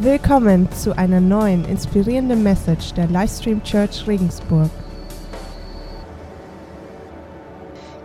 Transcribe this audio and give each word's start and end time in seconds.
Willkommen 0.00 0.70
zu 0.70 0.96
einer 0.96 1.20
neuen 1.20 1.64
inspirierenden 1.64 2.44
Message 2.44 2.92
der 2.94 3.08
Livestream 3.08 3.60
Church 3.64 4.06
Regensburg. 4.06 4.70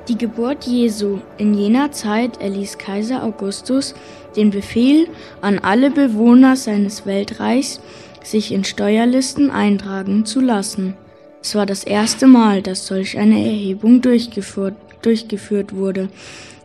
Die 0.08 0.18
Geburt 0.18 0.64
Jesu. 0.64 1.20
In 1.38 1.54
jener 1.54 1.92
Zeit 1.92 2.42
erließ 2.42 2.80
Kaiser 2.80 3.24
Augustus 3.24 3.94
den 4.36 4.50
Befehl 4.50 5.08
an 5.42 5.60
alle 5.60 5.92
Bewohner 5.92 6.56
seines 6.56 7.06
Weltreichs, 7.06 7.80
sich 8.24 8.52
in 8.52 8.64
Steuerlisten 8.64 9.52
eintragen 9.52 10.26
zu 10.26 10.42
lassen. 10.42 10.96
Es 11.44 11.54
war 11.54 11.68
das 11.68 11.84
erste 11.84 12.26
Mal, 12.26 12.64
dass 12.64 12.88
solch 12.88 13.20
eine 13.20 13.38
Erhebung 13.46 14.02
durchgeführt, 14.02 14.74
durchgeführt 15.04 15.76
wurde. 15.76 16.10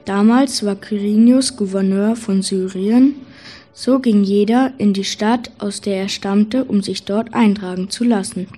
Damals 0.06 0.64
war 0.64 0.76
Quirinius 0.76 1.54
Gouverneur 1.54 2.16
von 2.16 2.40
Syrien. 2.40 3.27
So 3.80 4.00
ging 4.00 4.24
jeder 4.24 4.72
in 4.79 4.92
die 4.92 5.04
Stadt, 5.04 5.52
aus 5.58 5.80
der 5.80 5.98
er 5.98 6.08
stammte, 6.08 6.64
um 6.64 6.82
sich 6.82 7.04
dort 7.04 7.32
eintragen 7.32 7.90
zu 7.90 8.03
lassen. 8.03 8.48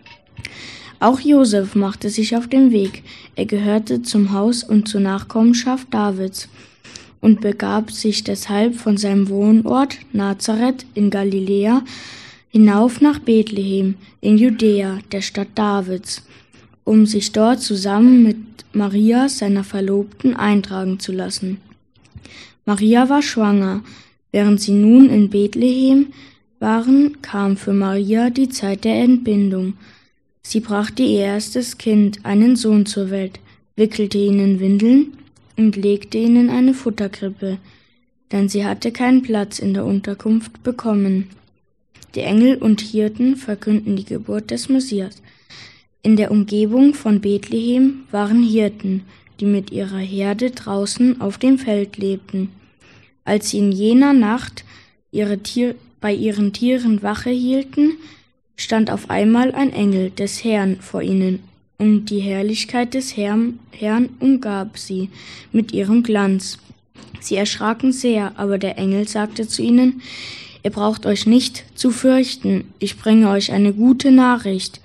Auch 0.99 1.21
Josef 1.21 1.75
machte 1.75 2.09
sich 2.09 2.37
auf 2.37 2.49
den 2.49 2.73
Weg. 2.73 3.03
Er 3.37 3.45
gehörte 3.45 4.01
zum 4.01 4.33
Haus 4.33 4.65
und 4.65 4.89
zur 4.89 5.03
Nachkommenschaft 5.03 5.93
Davids 5.93 6.49
und 7.21 7.43
begab 7.43 7.91
sich 7.91 8.25
deshalb 8.25 8.77
von 8.77 8.97
seinem 8.97 9.29
Wohnort 9.29 9.99
Nazareth 10.15 10.87
in 10.95 11.11
Galiläa 11.11 11.83
hinauf 12.49 13.03
nach 13.03 13.19
Bethlehem 13.19 13.97
in 14.23 14.39
Judäa, 14.39 15.01
der 15.13 15.21
Stadt 15.21 15.49
Davids, 15.55 16.23
um 16.85 17.05
sich 17.05 17.33
dort 17.33 17.61
zusammen 17.61 18.23
mit 18.23 18.39
Maria, 18.73 19.29
seiner 19.29 19.65
Verlobten, 19.65 20.35
eintragen 20.35 20.99
zu 20.99 21.13
lassen. 21.13 21.59
Maria 22.65 23.11
war 23.11 23.21
schwanger. 23.21 23.83
Während 24.33 24.61
sie 24.61 24.73
nun 24.73 25.11
in 25.11 25.31
Bethlehem 25.31 26.09
waren, 26.59 27.21
kam 27.23 27.57
für 27.57 27.73
Maria 27.73 28.31
die 28.31 28.49
Zeit 28.49 28.85
der 28.85 28.97
Entbindung. 29.03 29.75
Sie 30.43 30.61
brachte 30.61 31.03
ihr 31.03 31.21
erstes 31.21 31.79
Kind, 31.79 32.25
einen 32.25 32.57
Sohn 32.57 32.87
zur 32.87 33.11
Welt, 33.11 33.41
wickelte 33.77 34.19
ihn 34.19 34.39
in 34.39 34.61
Windeln 34.61 35.15
und 35.57 35.77
legte 35.77 36.19
ihn 36.19 36.37
in 36.37 36.51
eine 36.51 36.75
Futterkrippe, 36.75 37.59
denn 38.33 38.49
sie 38.49 38.65
hatte 38.65 38.93
keinen 38.93 39.23
Platz 39.23 39.59
in 39.59 39.75
der 39.75 39.85
Unterkunft 39.85 40.63
bekommen. 40.63 41.29
Die 42.15 42.21
Engel 42.21 42.57
und 42.57 42.81
Hirten 42.81 43.37
verkünden 43.37 43.97
die 43.97 44.05
Geburt 44.05 44.51
des 44.51 44.69
Messias. 44.69 45.23
In 46.03 46.17
der 46.17 46.31
Umgebung 46.31 46.95
von 46.95 47.21
Bethlehem 47.21 48.05
waren 48.11 48.43
Hirten, 48.43 49.03
die 49.39 49.47
mit 49.47 49.71
ihrer 49.71 49.99
Herde 49.99 50.51
draußen 50.51 51.21
auf 51.21 51.39
dem 51.39 51.59
Feld 51.59 51.97
lebten. 51.97 52.51
Als 53.31 53.51
sie 53.51 53.59
in 53.59 53.71
jener 53.71 54.13
Nacht 54.13 54.65
ihre 55.13 55.39
Tier, 55.39 55.77
bei 56.01 56.13
ihren 56.13 56.53
Tieren 56.53 57.01
Wache 57.05 57.31
hielten, 57.31 57.93
stand 58.57 58.91
auf 58.91 59.09
einmal 59.09 59.55
ein 59.55 59.73
Engel 59.73 60.11
des 60.11 60.43
Herrn 60.43 60.81
vor 60.81 61.01
ihnen, 61.01 61.39
und 61.79 62.07
die 62.07 62.19
Herrlichkeit 62.19 62.93
des 62.93 63.17
Herrn, 63.17 63.61
Herrn 63.71 64.09
umgab 64.19 64.79
sie 64.79 65.11
mit 65.53 65.71
ihrem 65.71 66.03
Glanz. 66.03 66.59
Sie 67.21 67.37
erschraken 67.37 67.93
sehr, 67.93 68.33
aber 68.37 68.59
der 68.59 68.77
Engel 68.79 69.07
sagte 69.07 69.47
zu 69.47 69.63
ihnen, 69.63 70.03
Ihr 70.65 70.73
braucht 70.73 71.07
euch 71.07 71.25
nicht 71.25 71.63
zu 71.77 71.93
fürchten, 71.93 72.65
ich 72.81 72.99
bringe 72.99 73.31
euch 73.31 73.53
eine 73.53 73.73
gute 73.73 74.11
Nachricht, 74.11 74.81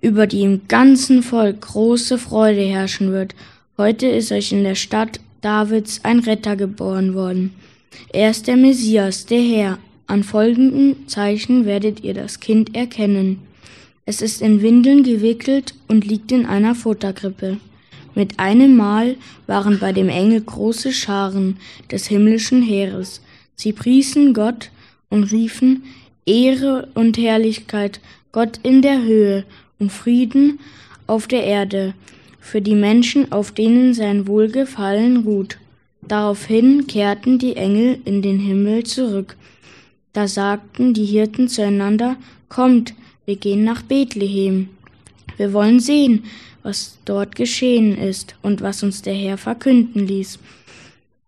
über 0.00 0.26
die 0.26 0.42
im 0.42 0.66
ganzen 0.66 1.22
Volk 1.22 1.60
große 1.60 2.18
Freude 2.18 2.62
herrschen 2.62 3.12
wird. 3.12 3.36
Heute 3.76 4.08
ist 4.08 4.32
euch 4.32 4.50
in 4.50 4.64
der 4.64 4.74
Stadt 4.74 5.20
Davids 5.42 6.00
ein 6.02 6.18
Retter 6.18 6.56
geboren 6.56 7.14
worden. 7.14 7.54
Er 8.12 8.30
ist 8.30 8.46
der 8.46 8.56
Messias, 8.56 9.26
der 9.26 9.40
Herr. 9.40 9.78
An 10.06 10.24
folgenden 10.24 11.06
Zeichen 11.06 11.66
werdet 11.66 12.02
ihr 12.02 12.14
das 12.14 12.40
Kind 12.40 12.74
erkennen. 12.74 13.40
Es 14.06 14.22
ist 14.22 14.40
in 14.40 14.62
Windeln 14.62 15.02
gewickelt 15.02 15.74
und 15.86 16.06
liegt 16.06 16.32
in 16.32 16.46
einer 16.46 16.74
Futterkrippe. 16.74 17.58
Mit 18.14 18.40
einem 18.40 18.74
Mal 18.74 19.16
waren 19.46 19.78
bei 19.78 19.92
dem 19.92 20.08
Engel 20.08 20.40
große 20.40 20.92
Scharen 20.92 21.58
des 21.90 22.06
himmlischen 22.06 22.62
Heeres. 22.62 23.20
Sie 23.54 23.72
priesen 23.72 24.32
Gott 24.32 24.70
und 25.10 25.24
riefen 25.24 25.84
Ehre 26.24 26.88
und 26.94 27.18
Herrlichkeit 27.18 28.00
Gott 28.32 28.60
in 28.62 28.82
der 28.82 29.02
Höhe 29.02 29.44
und 29.78 29.92
Frieden 29.92 30.58
auf 31.06 31.26
der 31.26 31.44
Erde 31.44 31.94
für 32.40 32.62
die 32.62 32.74
Menschen, 32.74 33.30
auf 33.30 33.52
denen 33.52 33.94
sein 33.94 34.26
Wohlgefallen 34.26 35.18
ruht. 35.18 35.58
Daraufhin 36.08 36.86
kehrten 36.86 37.38
die 37.38 37.56
Engel 37.56 37.98
in 38.06 38.22
den 38.22 38.40
Himmel 38.40 38.84
zurück. 38.84 39.36
Da 40.14 40.26
sagten 40.26 40.94
die 40.94 41.04
Hirten 41.04 41.48
zueinander, 41.48 42.16
Kommt, 42.48 42.94
wir 43.26 43.36
gehen 43.36 43.62
nach 43.62 43.82
Bethlehem. 43.82 44.70
Wir 45.36 45.52
wollen 45.52 45.80
sehen, 45.80 46.24
was 46.62 46.96
dort 47.04 47.36
geschehen 47.36 47.98
ist 47.98 48.36
und 48.40 48.62
was 48.62 48.82
uns 48.82 49.02
der 49.02 49.12
Herr 49.12 49.36
verkünden 49.36 50.06
ließ. 50.06 50.38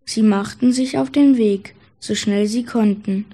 Sie 0.06 0.22
machten 0.22 0.72
sich 0.72 0.96
auf 0.96 1.10
den 1.10 1.36
Weg, 1.36 1.74
so 1.98 2.14
schnell 2.14 2.46
sie 2.46 2.64
konnten 2.64 3.26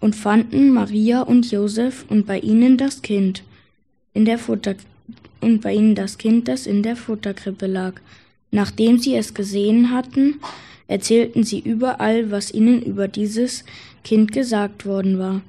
und 0.00 0.16
fanden 0.16 0.74
Maria 0.74 1.22
und 1.22 1.52
Josef 1.52 2.04
und 2.08 2.26
bei 2.26 2.40
ihnen 2.40 2.76
das 2.76 3.00
Kind 3.00 3.44
in 4.12 4.24
der 4.24 4.38
Futter 4.38 4.74
und 5.40 5.60
bei 5.60 5.72
ihnen 5.72 5.94
das 5.94 6.18
Kind, 6.18 6.48
das 6.48 6.66
in 6.66 6.82
der 6.82 6.96
Futterkrippe 6.96 7.68
lag. 7.68 7.94
Nachdem 8.50 8.98
sie 8.98 9.14
es 9.14 9.34
gesehen 9.34 9.92
hatten, 9.92 10.40
erzählten 10.90 11.44
sie 11.44 11.60
überall, 11.60 12.32
was 12.32 12.52
ihnen 12.52 12.82
über 12.82 13.06
dieses 13.06 13.64
Kind 14.02 14.32
gesagt 14.32 14.84
worden 14.86 15.20
war. 15.20 15.40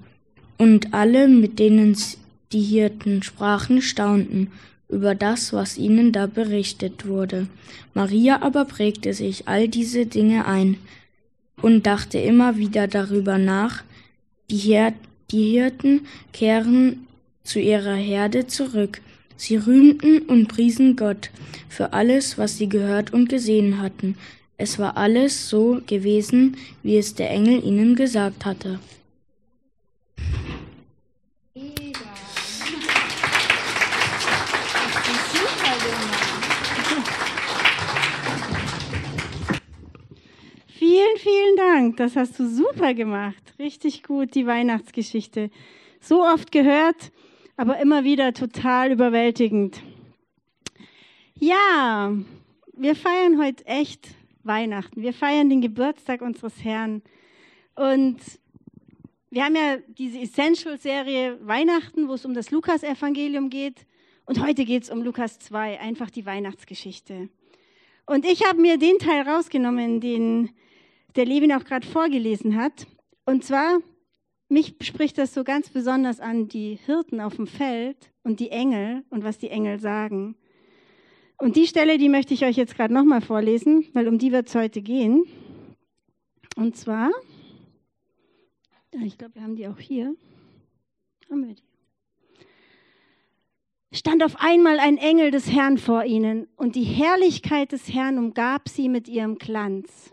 Und 0.60 0.94
alle, 0.94 1.28
mit 1.28 1.58
denen 1.58 1.98
die 2.52 2.62
Hirten 2.62 3.24
sprachen, 3.24 3.82
staunten 3.82 4.52
über 4.88 5.16
das, 5.16 5.52
was 5.52 5.80
ihnen 5.80 6.12
da 6.12 6.28
berichtet 6.28 7.08
wurde. 7.08 7.48
Maria 7.96 8.44
aber 8.44 8.66
prägte 8.66 9.16
sich 9.16 9.48
all 9.48 9.68
diese 9.68 10.06
Dinge 10.06 10.46
ein 10.46 10.78
und 11.60 11.88
dachte 11.88 12.20
immer 12.20 12.58
wieder 12.58 12.88
darüber 12.88 13.40
nach, 13.40 13.84
die, 14.52 14.58
Her 14.58 14.94
die 15.32 15.50
Hirten 15.54 16.02
kehren 16.34 17.08
zu 17.44 17.60
ihrer 17.60 17.96
Herde 17.96 18.46
zurück. 18.46 19.02
Sie 19.38 19.56
rühmten 19.56 20.20
und 20.20 20.50
priesen 20.50 20.96
Gott 20.96 21.32
für 21.68 21.94
alles, 21.94 22.38
was 22.38 22.60
sie 22.60 22.70
gehört 22.70 23.12
und 23.12 23.28
gesehen 23.28 23.82
hatten. 23.82 24.18
Es 24.62 24.78
war 24.78 24.96
alles 24.96 25.50
so 25.50 25.82
gewesen, 25.88 26.56
wie 26.84 26.96
es 26.96 27.16
der 27.16 27.32
Engel 27.32 27.66
ihnen 27.66 27.96
gesagt 27.96 28.46
hatte. 28.46 28.80
Vielen, 40.68 41.18
vielen 41.18 41.58
Dank. 41.58 41.98
Das 41.98 42.16
hast 42.16 42.38
du 42.38 42.48
super 42.48 42.94
gemacht. 42.94 43.42
Richtig 43.58 44.04
gut, 44.04 44.36
die 44.36 44.46
Weihnachtsgeschichte. 44.46 45.50
So 46.00 46.22
oft 46.22 46.52
gehört, 46.52 47.12
aber 47.58 47.80
immer 47.80 48.04
wieder 48.04 48.32
total 48.34 48.92
überwältigend. 48.92 49.82
Ja, 51.40 52.14
wir 52.78 52.96
feiern 52.96 53.42
heute 53.42 53.66
echt 53.66 54.21
Weihnachten. 54.44 55.02
Wir 55.02 55.14
feiern 55.14 55.50
den 55.50 55.62
Geburtstag 55.62 56.22
unseres 56.22 56.64
Herrn. 56.64 57.02
Und 57.76 58.20
wir 59.30 59.46
haben 59.46 59.56
ja 59.56 59.78
diese 59.88 60.20
Essential-Serie 60.20 61.40
Weihnachten, 61.46 62.08
wo 62.08 62.14
es 62.14 62.26
um 62.26 62.34
das 62.34 62.52
Lukas-Evangelium 62.52 63.50
geht. 63.50 63.86
Und 64.26 64.46
heute 64.46 64.66
geht 64.66 64.84
es 64.84 64.90
um 64.90 65.02
Lukas 65.02 65.40
2, 65.40 65.80
einfach 65.80 66.10
die 66.10 66.26
Weihnachtsgeschichte. 66.26 67.30
Und 68.06 68.26
ich 68.26 68.46
habe 68.46 68.60
mir 68.60 68.78
den 68.78 68.98
Teil 69.00 69.28
rausgenommen, 69.28 70.02
den 70.02 70.50
der 71.16 71.26
Levin 71.26 71.54
auch 71.54 71.64
gerade 71.64 71.88
vorgelesen 71.88 72.56
hat. 72.56 72.88
Und 73.26 73.44
zwar, 73.44 73.80
mich 74.50 74.76
spricht 74.82 75.18
das 75.18 75.34
so 75.34 75.44
ganz 75.44 75.70
besonders 75.70 76.20
an 76.20 76.48
die 76.48 76.78
Hirten 76.86 77.22
auf 77.22 77.36
dem 77.36 77.48
Feld 77.48 78.12
und 78.24 78.40
die 78.40 78.50
Engel 78.50 79.04
und 79.10 79.24
was 79.24 79.38
die 79.38 79.50
Engel 79.50 79.80
sagen. 79.80 80.36
Und 81.42 81.56
die 81.56 81.66
Stelle, 81.66 81.98
die 81.98 82.08
möchte 82.08 82.36
ich 82.36 82.46
euch 82.46 82.56
jetzt 82.56 82.76
gerade 82.76 82.94
nochmal 82.94 83.20
vorlesen, 83.20 83.88
weil 83.94 84.08
um 84.08 84.20
die 84.20 84.32
wird 84.32 84.48
es 84.48 84.54
heute 84.54 84.84
gehen. 84.84 85.24
Und 86.56 86.78
zwar, 86.78 87.10
ich 89.04 89.18
glaube, 89.18 89.34
wir 89.34 89.42
haben 89.42 89.56
die 89.56 89.68
auch 89.68 89.80
hier. 89.80 90.16
Haben 91.32 91.48
wir 91.48 91.56
die? 91.56 91.64
stand 93.92 94.24
auf 94.24 94.36
einmal 94.38 94.80
ein 94.80 94.98
Engel 94.98 95.32
des 95.32 95.52
Herrn 95.52 95.80
vor 95.80 96.06
ihnen 96.06 96.48
und 96.58 96.76
die 96.76 96.84
Herrlichkeit 96.84 97.72
des 97.72 97.92
Herrn 97.92 98.20
umgab 98.20 98.70
sie 98.70 98.88
mit 98.88 99.08
ihrem 99.08 99.40
Glanz. 99.40 100.12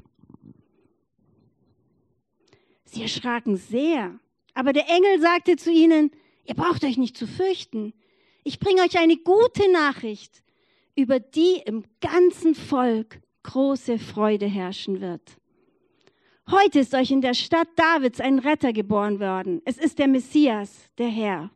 Sie 2.85 3.03
erschraken 3.03 3.59
sehr. 3.59 4.19
Aber 4.55 4.73
der 4.73 4.89
Engel 4.89 5.21
sagte 5.21 5.57
zu 5.57 5.71
ihnen, 5.71 6.11
ihr 6.47 6.55
braucht 6.55 6.85
euch 6.85 6.97
nicht 6.97 7.19
zu 7.19 7.27
fürchten. 7.27 7.93
Ich 8.45 8.59
bringe 8.61 8.81
euch 8.81 8.99
eine 8.99 9.19
gute 9.19 9.71
Nachricht, 9.71 10.43
über 10.99 11.21
die 11.21 11.63
im 11.65 11.85
ganzen 12.01 12.57
Volk 12.57 13.21
große 13.45 14.01
Freude 14.01 14.47
herrschen 14.47 15.01
wird. 15.01 15.39
Heute 16.51 16.81
ist 16.81 16.93
euch 16.93 17.13
in 17.13 17.21
der 17.21 17.35
Stadt 17.35 17.69
Davids 17.77 18.21
ein 18.21 18.41
Retter 18.41 18.73
geboren 18.73 19.21
worden. 19.21 19.63
Es 19.65 19.79
ist 19.79 20.01
der 20.01 20.09
Messias, 20.09 20.91
der 20.99 21.07
Herr. 21.07 21.51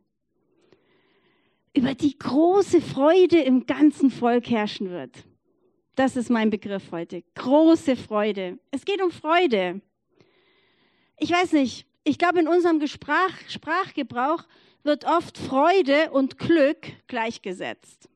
Über 1.75 1.93
die 1.93 2.17
große 2.17 2.79
Freude 2.79 3.41
im 3.41 3.65
ganzen 3.65 4.11
Volk 4.11 4.49
herrschen 4.49 4.89
wird. 4.89 5.25
Das 5.95 6.15
ist 6.15 6.29
mein 6.29 6.49
Begriff 6.49 6.93
heute. 6.93 7.21
Große 7.35 7.97
Freude. 7.97 8.59
Es 8.71 8.85
geht 8.85 9.01
um 9.01 9.11
Freude. 9.11 9.81
Ich 11.19 11.31
weiß 11.31 11.51
nicht, 11.51 11.85
ich 12.05 12.17
glaube, 12.17 12.39
in 12.39 12.47
unserem 12.47 12.79
Gesprach, 12.79 13.33
Sprachgebrauch 13.49 14.45
wird 14.83 15.03
oft 15.03 15.37
Freude 15.37 16.11
und 16.11 16.37
Glück 16.37 16.93
gleichgesetzt. 17.07 18.07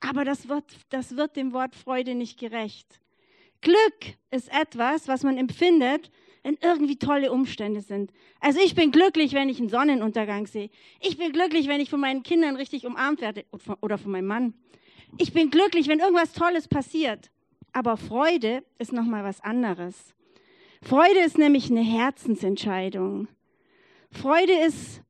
Aber 0.00 0.24
das 0.24 0.48
wird, 0.48 0.64
das 0.88 1.16
wird 1.16 1.36
dem 1.36 1.52
Wort 1.52 1.74
Freude 1.74 2.14
nicht 2.14 2.38
gerecht. 2.38 3.00
Glück 3.60 4.16
ist 4.30 4.50
etwas, 4.52 5.08
was 5.08 5.22
man 5.22 5.36
empfindet, 5.36 6.10
wenn 6.42 6.56
irgendwie 6.62 6.96
tolle 6.96 7.30
Umstände 7.30 7.82
sind. 7.82 8.10
Also 8.40 8.60
ich 8.60 8.74
bin 8.74 8.92
glücklich, 8.92 9.34
wenn 9.34 9.50
ich 9.50 9.58
einen 9.58 9.68
Sonnenuntergang 9.68 10.46
sehe. 10.46 10.70
Ich 11.00 11.18
bin 11.18 11.32
glücklich, 11.32 11.68
wenn 11.68 11.80
ich 11.80 11.90
von 11.90 12.00
meinen 12.00 12.22
Kindern 12.22 12.56
richtig 12.56 12.86
umarmt 12.86 13.20
werde 13.20 13.44
oder 13.82 13.98
von 13.98 14.12
meinem 14.12 14.26
Mann. 14.26 14.54
Ich 15.18 15.34
bin 15.34 15.50
glücklich, 15.50 15.88
wenn 15.88 15.98
irgendwas 15.98 16.32
Tolles 16.32 16.66
passiert. 16.66 17.30
Aber 17.72 17.96
Freude 17.96 18.64
ist 18.78 18.92
noch 18.92 19.04
mal 19.04 19.22
was 19.22 19.40
anderes. 19.42 20.14
Freude 20.82 21.20
ist 21.20 21.36
nämlich 21.36 21.70
eine 21.70 21.82
Herzensentscheidung. 21.82 23.28
Freude 24.10 24.54
ist 24.54 25.02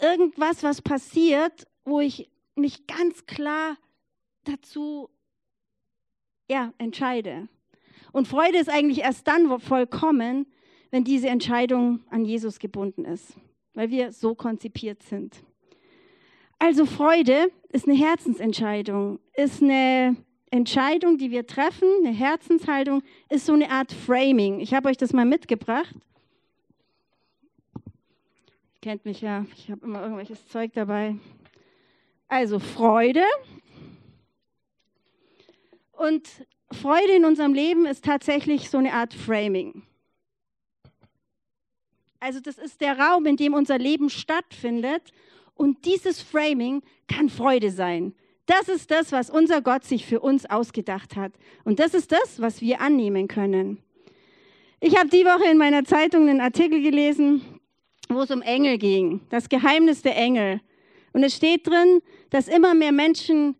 irgendwas, 0.00 0.62
was 0.62 0.82
passiert, 0.82 1.66
wo 1.84 2.00
ich 2.00 2.28
mich 2.56 2.86
ganz 2.86 3.26
klar 3.26 3.76
dazu 4.44 5.10
ja, 6.48 6.72
entscheide. 6.78 7.48
Und 8.12 8.28
Freude 8.28 8.58
ist 8.58 8.70
eigentlich 8.70 9.00
erst 9.00 9.26
dann 9.28 9.60
vollkommen, 9.60 10.46
wenn 10.90 11.04
diese 11.04 11.28
Entscheidung 11.28 12.00
an 12.10 12.24
Jesus 12.24 12.58
gebunden 12.58 13.04
ist, 13.04 13.36
weil 13.74 13.90
wir 13.90 14.12
so 14.12 14.34
konzipiert 14.34 15.02
sind. 15.02 15.44
Also 16.58 16.86
Freude 16.86 17.50
ist 17.68 17.86
eine 17.86 17.96
Herzensentscheidung, 17.96 19.18
ist 19.34 19.62
eine 19.62 20.16
Entscheidung, 20.50 21.18
die 21.18 21.30
wir 21.30 21.46
treffen, 21.46 21.88
eine 21.98 22.14
Herzenshaltung, 22.14 23.02
ist 23.28 23.46
so 23.46 23.52
eine 23.52 23.70
Art 23.70 23.92
Framing. 23.92 24.60
Ich 24.60 24.72
habe 24.72 24.88
euch 24.88 24.96
das 24.96 25.12
mal 25.12 25.26
mitgebracht. 25.26 25.94
Ihr 27.74 28.80
kennt 28.80 29.04
mich 29.04 29.20
ja, 29.20 29.44
ich 29.54 29.70
habe 29.70 29.84
immer 29.84 30.00
irgendwelches 30.00 30.48
Zeug 30.48 30.72
dabei. 30.72 31.16
Also 32.28 32.58
Freude. 32.58 33.22
Und 35.92 36.28
Freude 36.72 37.12
in 37.12 37.24
unserem 37.24 37.54
Leben 37.54 37.86
ist 37.86 38.04
tatsächlich 38.04 38.68
so 38.70 38.78
eine 38.78 38.92
Art 38.92 39.14
Framing. 39.14 39.82
Also 42.20 42.40
das 42.40 42.58
ist 42.58 42.80
der 42.80 42.98
Raum, 42.98 43.26
in 43.26 43.36
dem 43.36 43.54
unser 43.54 43.78
Leben 43.78 44.10
stattfindet 44.10 45.12
und 45.54 45.84
dieses 45.84 46.20
Framing 46.20 46.82
kann 47.08 47.28
Freude 47.28 47.70
sein. 47.70 48.14
Das 48.46 48.68
ist 48.68 48.90
das, 48.90 49.12
was 49.12 49.30
unser 49.30 49.60
Gott 49.60 49.84
sich 49.84 50.06
für 50.06 50.20
uns 50.20 50.46
ausgedacht 50.46 51.16
hat. 51.16 51.32
Und 51.64 51.78
das 51.78 51.94
ist 51.94 52.12
das, 52.12 52.40
was 52.40 52.60
wir 52.60 52.80
annehmen 52.80 53.28
können. 53.28 53.82
Ich 54.80 54.96
habe 54.96 55.08
die 55.08 55.24
Woche 55.24 55.50
in 55.50 55.58
meiner 55.58 55.84
Zeitung 55.84 56.28
einen 56.28 56.40
Artikel 56.40 56.82
gelesen, 56.82 57.42
wo 58.08 58.22
es 58.22 58.30
um 58.30 58.42
Engel 58.42 58.78
ging, 58.78 59.20
das 59.30 59.48
Geheimnis 59.48 60.02
der 60.02 60.16
Engel. 60.16 60.60
Und 61.16 61.22
es 61.22 61.34
steht 61.34 61.66
drin, 61.66 62.02
dass 62.28 62.46
immer 62.46 62.74
mehr 62.74 62.92
Menschen 62.92 63.56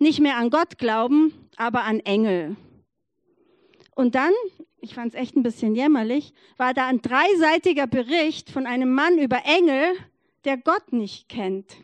nicht 0.00 0.18
mehr 0.18 0.38
an 0.38 0.50
Gott 0.50 0.76
glauben, 0.76 1.48
aber 1.54 1.84
an 1.84 2.00
Engel. 2.00 2.56
Und 3.94 4.16
dann, 4.16 4.32
ich 4.80 4.94
fand 4.94 5.14
es 5.14 5.20
echt 5.20 5.36
ein 5.36 5.44
bisschen 5.44 5.76
jämmerlich, 5.76 6.32
war 6.56 6.74
da 6.74 6.88
ein 6.88 7.00
dreiseitiger 7.00 7.86
Bericht 7.86 8.50
von 8.50 8.66
einem 8.66 8.92
Mann 8.92 9.18
über 9.18 9.40
Engel, 9.44 9.92
der 10.44 10.56
Gott 10.56 10.92
nicht 10.92 11.28
kennt. 11.28 11.76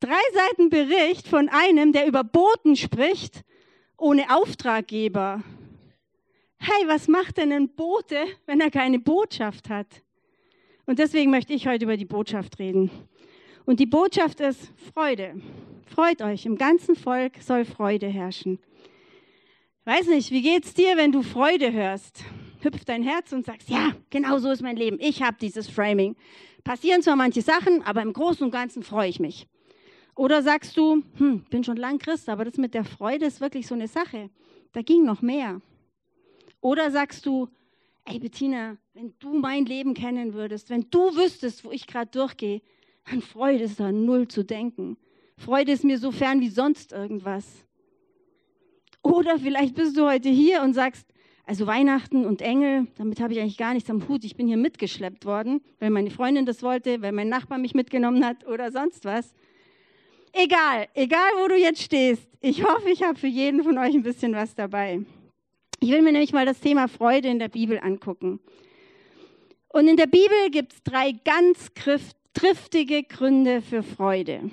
Drei 0.00 0.18
Seiten 0.34 0.68
Bericht 0.68 1.28
von 1.28 1.48
einem, 1.48 1.92
der 1.92 2.08
über 2.08 2.24
Boten 2.24 2.74
spricht, 2.74 3.44
ohne 3.96 4.34
Auftraggeber. 4.36 5.44
Hey, 6.58 6.88
was 6.88 7.06
macht 7.06 7.36
denn 7.36 7.52
ein 7.52 7.68
Bote, 7.68 8.16
wenn 8.46 8.60
er 8.60 8.72
keine 8.72 8.98
Botschaft 8.98 9.68
hat? 9.68 10.02
Und 10.86 10.98
deswegen 10.98 11.30
möchte 11.30 11.52
ich 11.52 11.68
heute 11.68 11.84
über 11.84 11.96
die 11.96 12.04
Botschaft 12.04 12.58
reden. 12.58 12.90
Und 13.70 13.78
die 13.78 13.86
Botschaft 13.86 14.40
ist 14.40 14.72
Freude. 14.92 15.40
Freut 15.86 16.22
euch, 16.22 16.44
im 16.44 16.58
ganzen 16.58 16.96
Volk 16.96 17.34
soll 17.40 17.64
Freude 17.64 18.08
herrschen. 18.08 18.58
Weiß 19.84 20.08
nicht, 20.08 20.32
wie 20.32 20.42
geht's 20.42 20.74
dir, 20.74 20.96
wenn 20.96 21.12
du 21.12 21.22
Freude 21.22 21.72
hörst? 21.72 22.24
Hüpft 22.62 22.88
dein 22.88 23.04
Herz 23.04 23.30
und 23.32 23.46
sagst, 23.46 23.68
ja, 23.70 23.92
genau 24.10 24.38
so 24.38 24.50
ist 24.50 24.60
mein 24.60 24.74
Leben. 24.74 24.98
Ich 24.98 25.22
habe 25.22 25.36
dieses 25.40 25.70
Framing. 25.70 26.16
Passieren 26.64 27.00
zwar 27.00 27.14
manche 27.14 27.42
Sachen, 27.42 27.84
aber 27.84 28.02
im 28.02 28.12
Großen 28.12 28.42
und 28.42 28.50
Ganzen 28.50 28.82
freue 28.82 29.08
ich 29.08 29.20
mich. 29.20 29.46
Oder 30.16 30.42
sagst 30.42 30.76
du, 30.76 31.04
hm, 31.18 31.44
bin 31.48 31.62
schon 31.62 31.76
lang 31.76 31.98
Christ, 31.98 32.28
aber 32.28 32.44
das 32.44 32.56
mit 32.56 32.74
der 32.74 32.82
Freude 32.82 33.26
ist 33.26 33.40
wirklich 33.40 33.68
so 33.68 33.76
eine 33.76 33.86
Sache. 33.86 34.30
Da 34.72 34.82
ging 34.82 35.04
noch 35.04 35.22
mehr. 35.22 35.60
Oder 36.60 36.90
sagst 36.90 37.24
du, 37.24 37.46
ey 38.04 38.18
Bettina, 38.18 38.78
wenn 38.94 39.14
du 39.20 39.32
mein 39.32 39.64
Leben 39.64 39.94
kennen 39.94 40.34
würdest, 40.34 40.70
wenn 40.70 40.90
du 40.90 41.14
wüsstest, 41.14 41.64
wo 41.64 41.70
ich 41.70 41.86
gerade 41.86 42.10
durchgehe, 42.10 42.62
an 43.04 43.22
Freude 43.22 43.64
ist 43.64 43.80
da 43.80 43.92
null 43.92 44.28
zu 44.28 44.44
denken. 44.44 44.96
Freude 45.36 45.72
ist 45.72 45.84
mir 45.84 45.98
so 45.98 46.12
fern 46.12 46.40
wie 46.40 46.50
sonst 46.50 46.92
irgendwas. 46.92 47.64
Oder 49.02 49.38
vielleicht 49.38 49.74
bist 49.74 49.96
du 49.96 50.06
heute 50.06 50.28
hier 50.28 50.62
und 50.62 50.74
sagst, 50.74 51.06
also 51.46 51.66
Weihnachten 51.66 52.26
und 52.26 52.42
Engel, 52.42 52.86
damit 52.96 53.20
habe 53.20 53.32
ich 53.32 53.40
eigentlich 53.40 53.56
gar 53.56 53.74
nichts 53.74 53.90
am 53.90 54.06
Hut. 54.08 54.24
Ich 54.24 54.36
bin 54.36 54.46
hier 54.46 54.56
mitgeschleppt 54.56 55.24
worden, 55.24 55.62
weil 55.80 55.90
meine 55.90 56.10
Freundin 56.10 56.46
das 56.46 56.62
wollte, 56.62 57.02
weil 57.02 57.12
mein 57.12 57.28
Nachbar 57.28 57.58
mich 57.58 57.74
mitgenommen 57.74 58.24
hat 58.24 58.46
oder 58.46 58.70
sonst 58.70 59.04
was. 59.04 59.34
Egal, 60.32 60.86
egal 60.94 61.30
wo 61.42 61.48
du 61.48 61.56
jetzt 61.56 61.82
stehst. 61.82 62.28
Ich 62.40 62.62
hoffe, 62.62 62.90
ich 62.90 63.02
habe 63.02 63.18
für 63.18 63.26
jeden 63.26 63.64
von 63.64 63.78
euch 63.78 63.94
ein 63.94 64.02
bisschen 64.02 64.32
was 64.32 64.54
dabei. 64.54 65.04
Ich 65.80 65.90
will 65.90 66.02
mir 66.02 66.12
nämlich 66.12 66.32
mal 66.32 66.46
das 66.46 66.60
Thema 66.60 66.86
Freude 66.86 67.28
in 67.28 67.38
der 67.38 67.48
Bibel 67.48 67.80
angucken. 67.80 68.38
Und 69.72 69.88
in 69.88 69.96
der 69.96 70.06
Bibel 70.06 70.50
gibt 70.50 70.74
es 70.74 70.82
drei 70.82 71.12
ganz 71.24 71.74
triftige 72.34 73.02
Gründe 73.02 73.62
für 73.62 73.82
Freude. 73.82 74.50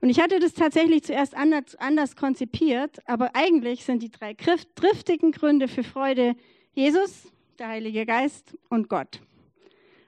Und 0.00 0.10
ich 0.10 0.20
hatte 0.20 0.38
das 0.38 0.54
tatsächlich 0.54 1.02
zuerst 1.02 1.36
anders, 1.36 1.74
anders 1.76 2.14
konzipiert, 2.14 2.98
aber 3.06 3.34
eigentlich 3.34 3.84
sind 3.84 4.02
die 4.02 4.10
drei 4.10 4.34
triftigen 4.34 5.32
Gründe 5.32 5.66
für 5.66 5.82
Freude 5.82 6.36
Jesus, 6.72 7.32
der 7.58 7.68
Heilige 7.68 8.06
Geist 8.06 8.56
und 8.68 8.88
Gott. 8.88 9.20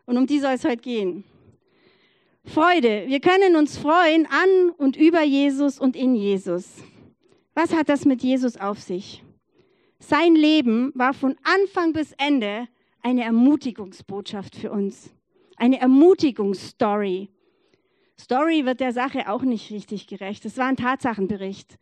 Und 0.07 0.17
um 0.17 0.27
die 0.27 0.39
soll 0.39 0.53
es 0.53 0.65
heute 0.65 0.77
gehen. 0.77 1.25
Freude. 2.45 3.05
Wir 3.07 3.21
können 3.21 3.57
uns 3.57 3.77
freuen 3.77 4.27
an 4.27 4.71
und 4.77 4.97
über 4.97 5.23
Jesus 5.23 5.79
und 5.79 5.97
in 5.97 6.15
Jesus. 6.15 6.67
Was 7.55 7.75
hat 7.75 7.89
das 7.89 8.05
mit 8.05 8.23
Jesus 8.23 8.57
auf 8.57 8.81
sich? 8.81 9.23
Sein 9.99 10.35
Leben 10.35 10.93
war 10.95 11.12
von 11.12 11.37
Anfang 11.43 11.93
bis 11.93 12.12
Ende 12.12 12.69
eine 13.03 13.25
Ermutigungsbotschaft 13.25 14.57
für 14.57 14.71
uns. 14.71 15.11
Eine 15.61 15.79
Ermutigungsstory. 15.79 17.29
Story 18.19 18.64
wird 18.64 18.81
der 18.81 18.95
Sache 18.95 19.29
auch 19.29 19.43
nicht 19.43 19.71
richtig 19.71 20.07
gerecht. 20.07 20.47
Es 20.47 20.57
war 20.57 20.64
ein 20.64 20.76
Tatsachenbericht. 20.79 21.76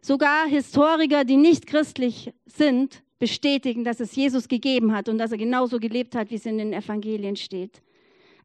Sogar 0.00 0.46
Historiker, 0.46 1.24
die 1.24 1.36
nicht 1.36 1.66
christlich 1.66 2.32
sind, 2.44 3.02
bestätigen, 3.18 3.82
dass 3.82 3.98
es 3.98 4.14
Jesus 4.14 4.46
gegeben 4.46 4.94
hat 4.94 5.08
und 5.08 5.18
dass 5.18 5.32
er 5.32 5.38
genauso 5.38 5.80
gelebt 5.80 6.14
hat, 6.14 6.30
wie 6.30 6.36
es 6.36 6.46
in 6.46 6.58
den 6.58 6.72
Evangelien 6.72 7.34
steht. 7.34 7.82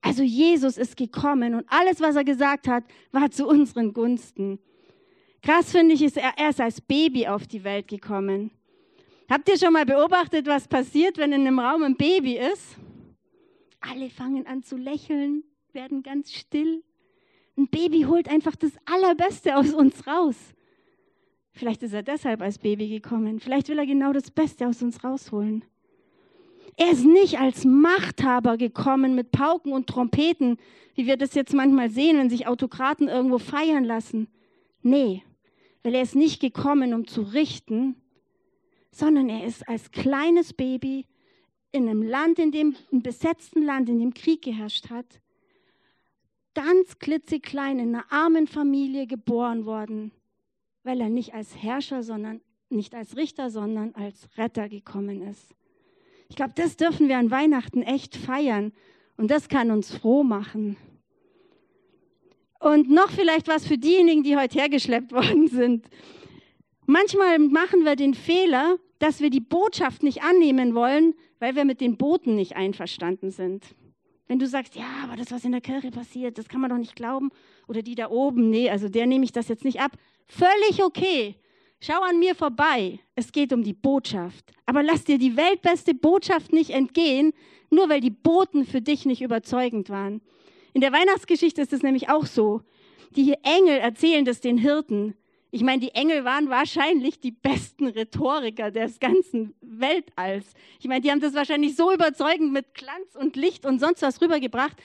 Also 0.02 0.24
Jesus 0.24 0.80
ist 0.80 0.98
gekommen 0.98 1.54
und 1.54 1.66
alles, 1.70 2.02
was 2.02 2.16
er 2.16 2.24
gesagt 2.24 2.68
hat, 2.68 2.84
war 3.12 3.30
zu 3.30 3.46
unseren 3.48 3.94
Gunsten. 3.94 4.58
Krass 5.44 5.72
finde 5.74 5.94
ich, 5.94 6.02
ist 6.02 6.18
er 6.18 6.34
erst 6.40 6.60
als 6.60 6.82
Baby 6.82 7.28
auf 7.28 7.46
die 7.46 7.64
Welt 7.64 7.88
gekommen. 7.88 8.50
Habt 9.30 9.48
ihr 9.48 9.60
schon 9.60 9.74
mal 9.74 9.86
beobachtet, 9.86 10.48
was 10.48 10.68
passiert, 10.68 11.20
wenn 11.20 11.34
in 11.34 11.46
einem 11.46 11.60
Raum 11.60 11.84
ein 11.84 11.96
Baby 11.96 12.40
ist? 12.40 12.80
Alle 13.82 14.10
fangen 14.10 14.48
an 14.48 14.64
zu 14.64 14.78
lächeln, 14.78 15.44
werden 15.74 16.04
ganz 16.04 16.32
still. 16.32 16.84
Ein 17.58 17.68
Baby 17.68 18.04
holt 18.04 18.30
einfach 18.30 18.56
das 18.56 18.72
Allerbeste 18.86 19.58
aus 19.58 19.74
uns 19.74 20.08
raus. 20.08 20.38
Vielleicht 21.52 21.84
ist 21.84 21.94
er 21.94 22.04
deshalb 22.04 22.42
als 22.42 22.60
Baby 22.60 22.88
gekommen. 22.88 23.40
Vielleicht 23.40 23.68
will 23.68 23.78
er 23.78 23.86
genau 23.86 24.14
das 24.14 24.32
Beste 24.32 24.68
aus 24.68 24.82
uns 24.82 25.04
rausholen. 25.04 25.66
Er 26.78 26.92
ist 26.92 27.04
nicht 27.04 27.40
als 27.40 27.66
Machthaber 27.66 28.58
gekommen 28.58 29.16
mit 29.16 29.32
Pauken 29.32 29.74
und 29.74 29.88
Trompeten, 29.88 30.58
wie 30.96 31.06
wir 31.06 31.18
das 31.18 31.34
jetzt 31.34 31.54
manchmal 31.54 31.90
sehen, 31.90 32.18
wenn 32.18 32.30
sich 32.30 32.48
Autokraten 32.48 33.10
irgendwo 33.10 33.40
feiern 33.40 33.84
lassen. 33.84 34.28
Nee, 34.82 35.24
weil 35.84 35.96
er 35.96 36.02
ist 36.02 36.16
nicht 36.16 36.40
gekommen, 36.40 36.94
um 36.94 37.08
zu 37.08 37.22
richten, 37.22 37.96
sondern 38.92 39.30
er 39.30 39.46
ist 39.46 39.68
als 39.68 39.92
kleines 39.92 40.54
Baby 40.54 41.06
in 41.72 41.88
einem 41.88 42.04
Land, 42.04 42.40
in 42.40 42.52
dem, 42.52 42.76
einem 42.92 43.02
besetzten 43.02 43.64
Land, 43.64 43.90
in 43.90 44.00
dem 44.00 44.14
Krieg 44.14 44.42
geherrscht 44.42 44.90
hat, 44.90 45.22
ganz 46.54 47.00
klitzeklein 47.00 47.80
in 47.80 47.96
einer 47.96 48.12
armen 48.12 48.48
Familie 48.48 49.08
geboren 49.08 49.66
worden, 49.66 50.12
weil 50.84 51.00
er 51.00 51.10
nicht 51.10 51.34
als 51.34 51.56
Herrscher, 51.56 52.04
sondern 52.04 52.42
nicht 52.70 52.94
als 52.94 53.16
Richter, 53.16 53.50
sondern 53.50 53.94
als 53.96 54.28
Retter 54.38 54.70
gekommen 54.70 55.22
ist. 55.22 55.56
Ich 56.30 56.36
glaube, 56.36 56.54
das 56.56 56.78
dürfen 56.78 57.08
wir 57.10 57.18
an 57.18 57.32
Weihnachten 57.32 57.82
echt 57.82 58.16
feiern 58.16 58.72
und 59.18 59.30
das 59.30 59.50
kann 59.50 59.72
uns 59.72 59.94
froh 59.94 60.24
machen. 60.24 60.78
Und 62.60 62.90
noch 62.90 63.10
vielleicht 63.10 63.48
was 63.48 63.66
für 63.66 63.78
diejenigen, 63.78 64.24
die 64.24 64.38
heute 64.38 64.60
hergeschleppt 64.60 65.12
worden 65.14 65.48
sind. 65.48 65.86
Manchmal 66.92 67.40
machen 67.40 67.86
wir 67.86 67.96
den 67.96 68.14
Fehler, 68.14 68.78
dass 69.00 69.22
wir 69.22 69.30
die 69.30 69.40
Botschaft 69.40 70.04
nicht 70.04 70.24
annehmen 70.24 70.76
wollen, 70.76 71.14
weil 71.40 71.56
wir 71.56 71.64
mit 71.64 71.80
den 71.80 71.96
Boten 71.96 72.36
nicht 72.36 72.58
einverstanden 72.58 73.32
sind. 73.32 73.64
Wenn 74.28 74.40
du 74.40 74.46
sagst, 74.46 74.76
ja, 74.76 74.90
aber 75.02 75.16
das, 75.16 75.32
was 75.32 75.46
in 75.46 75.54
der 75.54 75.62
Kirche 75.62 75.90
passiert, 75.90 76.38
das 76.38 76.50
kann 76.50 76.60
man 76.60 76.70
doch 76.70 76.78
nicht 76.78 76.98
glauben. 76.98 77.30
Oder 77.70 77.82
die 77.82 77.96
da 77.96 78.10
oben, 78.10 78.50
nee, 78.50 78.70
also 78.70 78.90
der 78.90 79.08
nehme 79.08 79.24
ich 79.24 79.32
das 79.32 79.48
jetzt 79.48 79.64
nicht 79.64 79.80
ab. 79.80 79.94
Völlig 80.28 80.84
okay. 80.84 81.38
Schau 81.80 82.02
an 82.02 82.20
mir 82.20 82.36
vorbei. 82.36 83.00
Es 83.16 83.32
geht 83.32 83.54
um 83.54 83.64
die 83.64 83.72
Botschaft. 83.72 84.52
Aber 84.66 84.84
lass 84.84 85.06
dir 85.06 85.18
die 85.18 85.38
weltbeste 85.38 85.94
Botschaft 85.94 86.52
nicht 86.52 86.72
entgehen, 86.72 87.32
nur 87.70 87.88
weil 87.88 88.02
die 88.02 88.10
Boten 88.10 88.66
für 88.66 88.82
dich 88.82 89.06
nicht 89.06 89.22
überzeugend 89.22 89.90
waren. 89.90 90.20
In 90.74 90.82
der 90.82 90.92
Weihnachtsgeschichte 90.92 91.62
ist 91.62 91.72
es 91.72 91.84
nämlich 91.84 92.10
auch 92.10 92.26
so. 92.26 92.64
Die 93.16 93.34
Engel 93.44 93.78
erzählen 93.78 94.26
das 94.26 94.42
den 94.42 94.58
Hirten. 94.58 95.16
Ich 95.54 95.64
meine, 95.64 95.82
die 95.82 95.92
Engel 95.92 96.24
waren 96.24 96.50
wahrscheinlich 96.50 97.20
die 97.20 97.32
besten 97.32 97.88
Rhetoriker 97.88 98.72
des 98.72 99.00
ganzen 99.00 99.54
Weltalls. 99.60 100.54
Ich 100.80 100.88
meine, 100.88 101.02
die 101.02 101.12
haben 101.12 101.20
das 101.20 101.34
wahrscheinlich 101.34 101.76
so 101.76 101.92
überzeugend 101.92 102.54
mit 102.54 102.74
Glanz 102.74 103.16
und 103.16 103.36
Licht 103.36 103.66
und 103.66 103.80
sonst 103.80 104.02
was 104.02 104.22
rübergebracht. 104.22 104.78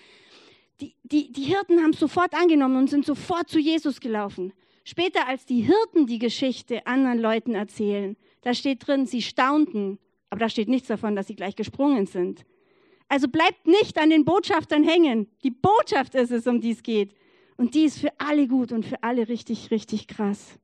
Die, 0.81 0.97
die, 1.05 1.33
die 1.33 1.45
Hirten 1.45 1.81
haben 1.83 1.93
es 1.93 2.01
sofort 2.01 2.35
angenommen 2.35 2.77
und 2.77 2.91
sind 2.91 3.07
sofort 3.07 3.49
zu 3.49 3.61
Jesus 3.61 4.01
gelaufen. 4.01 4.53
Später, 4.83 5.29
als 5.29 5.47
die 5.47 5.61
Hirten 5.61 6.07
die 6.07 6.19
Geschichte 6.19 6.85
anderen 6.87 7.21
Leuten 7.21 7.55
erzählen, 7.55 8.17
da 8.43 8.53
steht 8.53 8.87
drin, 8.87 9.07
sie 9.07 9.23
staunten, 9.23 9.99
aber 10.31 10.41
da 10.41 10.49
steht 10.49 10.69
nichts 10.69 10.89
davon, 10.89 11.15
dass 11.15 11.29
sie 11.29 11.37
gleich 11.37 11.55
gesprungen 11.55 12.07
sind. 12.07 12.45
Also 13.09 13.29
bleibt 13.29 13.69
nicht 13.69 13.99
an 13.99 14.11
den 14.11 14.25
Botschaftern 14.25 14.83
hängen. 14.83 15.29
Die 15.45 15.51
Botschaft 15.53 16.17
ist 16.17 16.33
es, 16.33 16.47
um 16.49 16.61
die 16.61 16.73
es 16.73 16.83
geht. 16.83 17.15
Und 17.57 17.75
die 17.75 17.85
ist 17.85 17.99
für 17.99 18.13
alle 18.19 18.49
gut 18.49 18.73
und 18.73 18.85
für 18.85 19.03
alle 19.03 19.29
richtig, 19.29 19.71
richtig 19.71 20.09
krass. 20.09 20.59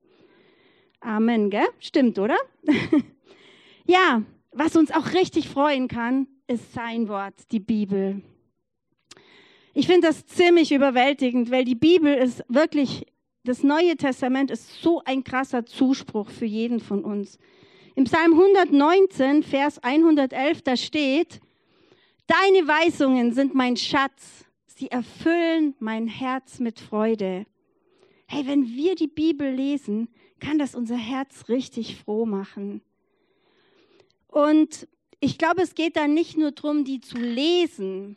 Amen, 1.01 1.51
gell? 1.51 1.67
Stimmt, 1.81 2.19
oder? 2.19 2.37
ja, 3.87 4.23
was 4.53 4.77
uns 4.77 4.91
auch 4.91 5.15
richtig 5.15 5.49
freuen 5.49 5.89
kann, 5.89 6.29
ist 6.47 6.73
sein 6.75 7.09
Wort, 7.09 7.35
die 7.51 7.61
Bibel. 7.61 8.23
Ich 9.75 9.87
finde 9.87 10.09
das 10.09 10.27
ziemlich 10.27 10.71
überwältigend, 10.71 11.51
weil 11.51 11.65
die 11.65 11.75
Bibel 11.75 12.15
ist 12.15 12.45
wirklich, 12.49 13.07
das 13.45 13.63
Neue 13.63 13.97
Testament 13.97 14.51
ist 14.51 14.83
so 14.83 15.03
ein 15.05 15.25
krasser 15.25 15.65
Zuspruch 15.65 16.29
für 16.29 16.45
jeden 16.45 16.79
von 16.79 17.05
uns. 17.05 17.39
Im 17.95 18.05
Psalm 18.05 18.33
119, 18.33 19.43
Vers 19.43 19.83
111, 19.83 20.63
da 20.63 20.77
steht, 20.77 21.41
Deine 22.27 22.67
Weisungen 22.69 23.33
sind 23.33 23.55
mein 23.55 23.77
Schatz, 23.77 24.45
Sie 24.83 24.91
erfüllen 24.91 25.77
mein 25.79 26.09
Herz 26.09 26.59
mit 26.59 26.81
Freude. 26.81 27.47
Hey, 28.27 28.49
wenn 28.49 28.67
wir 28.67 28.97
die 28.97 29.07
Bibel 29.07 29.49
lesen, 29.49 30.09
kann 30.41 30.59
das 30.59 30.75
unser 30.75 30.97
Herz 30.97 31.49
richtig 31.49 31.99
froh 31.99 32.27
machen. 32.27 32.83
Und 34.27 34.89
ich 35.21 35.39
glaube, 35.39 35.63
es 35.63 35.77
geht 35.77 35.95
da 35.95 36.09
nicht 36.09 36.37
nur 36.37 36.51
darum, 36.51 36.83
die 36.83 37.01
zu 37.01 37.17
lesen. 37.17 38.17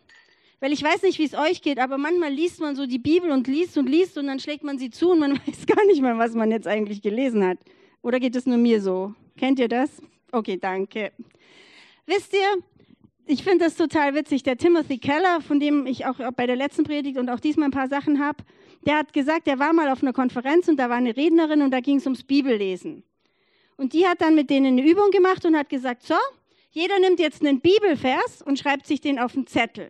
Weil 0.60 0.74
ich 0.74 0.82
weiß 0.82 1.04
nicht, 1.04 1.20
wie 1.20 1.26
es 1.26 1.36
euch 1.36 1.62
geht, 1.62 1.78
aber 1.78 2.00
manchmal 2.00 2.34
liest 2.34 2.60
man 2.60 2.76
so 2.76 2.88
die 2.88 2.98
Bibel 2.98 3.30
und 3.30 3.48
liest 3.48 3.78
und 3.78 3.88
liest 3.88 4.18
und 4.18 4.26
dann 4.26 4.40
schlägt 4.40 4.64
man 4.64 4.80
sie 4.80 4.90
zu 4.90 5.12
und 5.12 5.20
man 5.20 5.34
weiß 5.46 5.68
gar 5.68 5.86
nicht 5.86 6.02
mehr, 6.02 6.18
was 6.18 6.34
man 6.34 6.50
jetzt 6.50 6.66
eigentlich 6.66 7.04
gelesen 7.04 7.46
hat. 7.46 7.60
Oder 8.02 8.20
geht 8.20 8.36
es 8.36 8.48
nur 8.48 8.58
mir 8.58 8.82
so? 8.82 9.14
Kennt 9.38 9.60
ihr 9.60 9.68
das? 9.68 10.02
Okay, 10.32 10.58
danke. 10.58 11.12
Wisst 12.08 12.34
ihr, 12.34 12.64
ich 13.28 13.44
finde 13.44 13.66
das 13.66 13.76
total 13.76 14.14
witzig. 14.14 14.44
Der 14.44 14.58
Timothy 14.58 14.98
Keller, 14.98 15.42
von 15.42 15.60
dem 15.60 15.86
ich 15.88 16.06
auch 16.06 16.18
bei 16.36 16.46
der 16.46 16.56
letzten 16.56 16.84
Predigt 16.84 17.18
und 17.18 17.30
auch 17.30 17.40
diesmal 17.40 17.70
ein 17.70 17.72
paar 17.72 17.88
Sachen 17.88 18.20
habe, 18.20 18.44
der 18.86 18.98
hat 18.98 19.14
gesagt, 19.14 19.48
er 19.48 19.58
war 19.58 19.74
mal 19.74 19.90
auf 19.90 20.04
einer 20.04 20.14
Konferenz 20.14 20.68
und 20.68 20.78
da 20.78 20.90
war 20.90 20.98
eine 20.98 21.18
Rednerin 21.18 21.62
und 21.62 21.72
da 21.72 21.80
ging 21.80 21.98
es 21.98 22.06
ums 22.06 22.24
Bibellesen. 22.24 23.04
Und 23.78 23.94
die 23.94 24.08
hat 24.08 24.22
dann 24.22 24.36
mit 24.36 24.50
denen 24.50 24.78
eine 24.78 24.88
Übung 24.88 25.12
gemacht 25.12 25.44
und 25.46 25.58
hat 25.58 25.70
gesagt, 25.70 26.04
so, 26.04 26.16
jeder 26.72 27.00
nimmt 27.00 27.20
jetzt 27.20 27.44
einen 27.44 27.62
Bibelvers 27.62 28.42
und 28.44 28.60
schreibt 28.60 28.86
sich 28.86 29.02
den 29.02 29.18
auf 29.18 29.34
den 29.34 29.48
Zettel. 29.48 29.90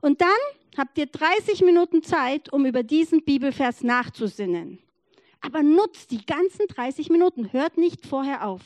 Und 0.00 0.20
dann 0.20 0.28
habt 0.76 0.98
ihr 0.98 1.06
30 1.06 1.62
Minuten 1.62 2.02
Zeit, 2.02 2.52
um 2.52 2.66
über 2.66 2.82
diesen 2.82 3.24
Bibelvers 3.24 3.82
nachzusinnen. 3.82 4.78
Aber 5.40 5.62
nutzt 5.62 6.10
die 6.10 6.24
ganzen 6.24 6.66
30 6.68 7.08
Minuten, 7.08 7.52
hört 7.52 7.78
nicht 7.78 8.06
vorher 8.06 8.46
auf. 8.46 8.60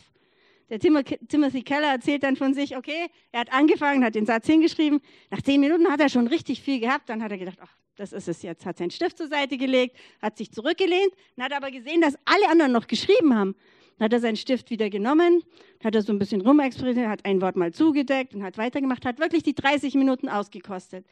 Der 0.69 0.81
Timothy 0.81 1.63
Keller 1.63 1.93
erzählt 1.93 2.25
dann 2.25 2.35
von 2.35 2.53
sich, 2.53 2.77
okay, 2.77 3.07
er 3.31 3.41
hat 3.41 3.53
angefangen, 3.53 4.05
hat 4.05 4.17
den 4.17 4.27
Satz 4.27 4.47
hingeschrieben. 4.47 5.01
Nach 5.31 5.41
zehn 5.41 5.61
Minuten 5.61 5.89
hat 5.89 6.01
er 6.01 6.09
schon 6.09 6.27
richtig 6.27 6.61
viel 6.61 6.81
gehabt. 6.81 7.09
Dann 7.09 7.23
hat 7.23 7.31
er 7.31 7.39
gedacht, 7.39 7.59
ach, 7.61 7.73
das 7.95 8.13
ist 8.13 8.29
es 8.29 8.43
jetzt. 8.43 8.67
Hat 8.67 8.77
seinen 8.77 8.91
Stift 8.91 9.17
zur 9.17 9.29
Seite 9.29 9.57
gelegt, 9.57 9.97
hat 10.21 10.37
sich 10.37 10.51
zurückgelehnt, 10.51 11.13
hat 11.41 11.53
aber 11.53 11.71
gesehen, 11.71 12.01
dass 12.01 12.17
alle 12.25 12.49
anderen 12.49 12.73
noch 12.73 12.89
geschrieben 12.89 13.35
haben. 13.35 13.55
Dann 13.99 14.07
hat 14.07 14.13
er 14.13 14.21
seinen 14.21 14.37
Stift 14.37 14.69
wieder 14.71 14.91
genommen, 14.91 15.43
hat 15.83 15.95
er 15.95 16.03
so 16.03 16.13
ein 16.13 16.19
bisschen 16.19 16.43
rumexperimentiert, 16.43 17.09
hat 17.09 17.25
ein 17.25 17.41
Wort 17.41 17.57
mal 17.57 17.73
zugedeckt 17.73 18.35
und 18.35 18.43
hat 18.43 18.59
weitergemacht, 18.59 19.07
hat 19.07 19.19
wirklich 19.19 19.45
die 19.45 19.55
30 19.55 19.95
Minuten 19.95 20.29
ausgekostet. 20.29 21.07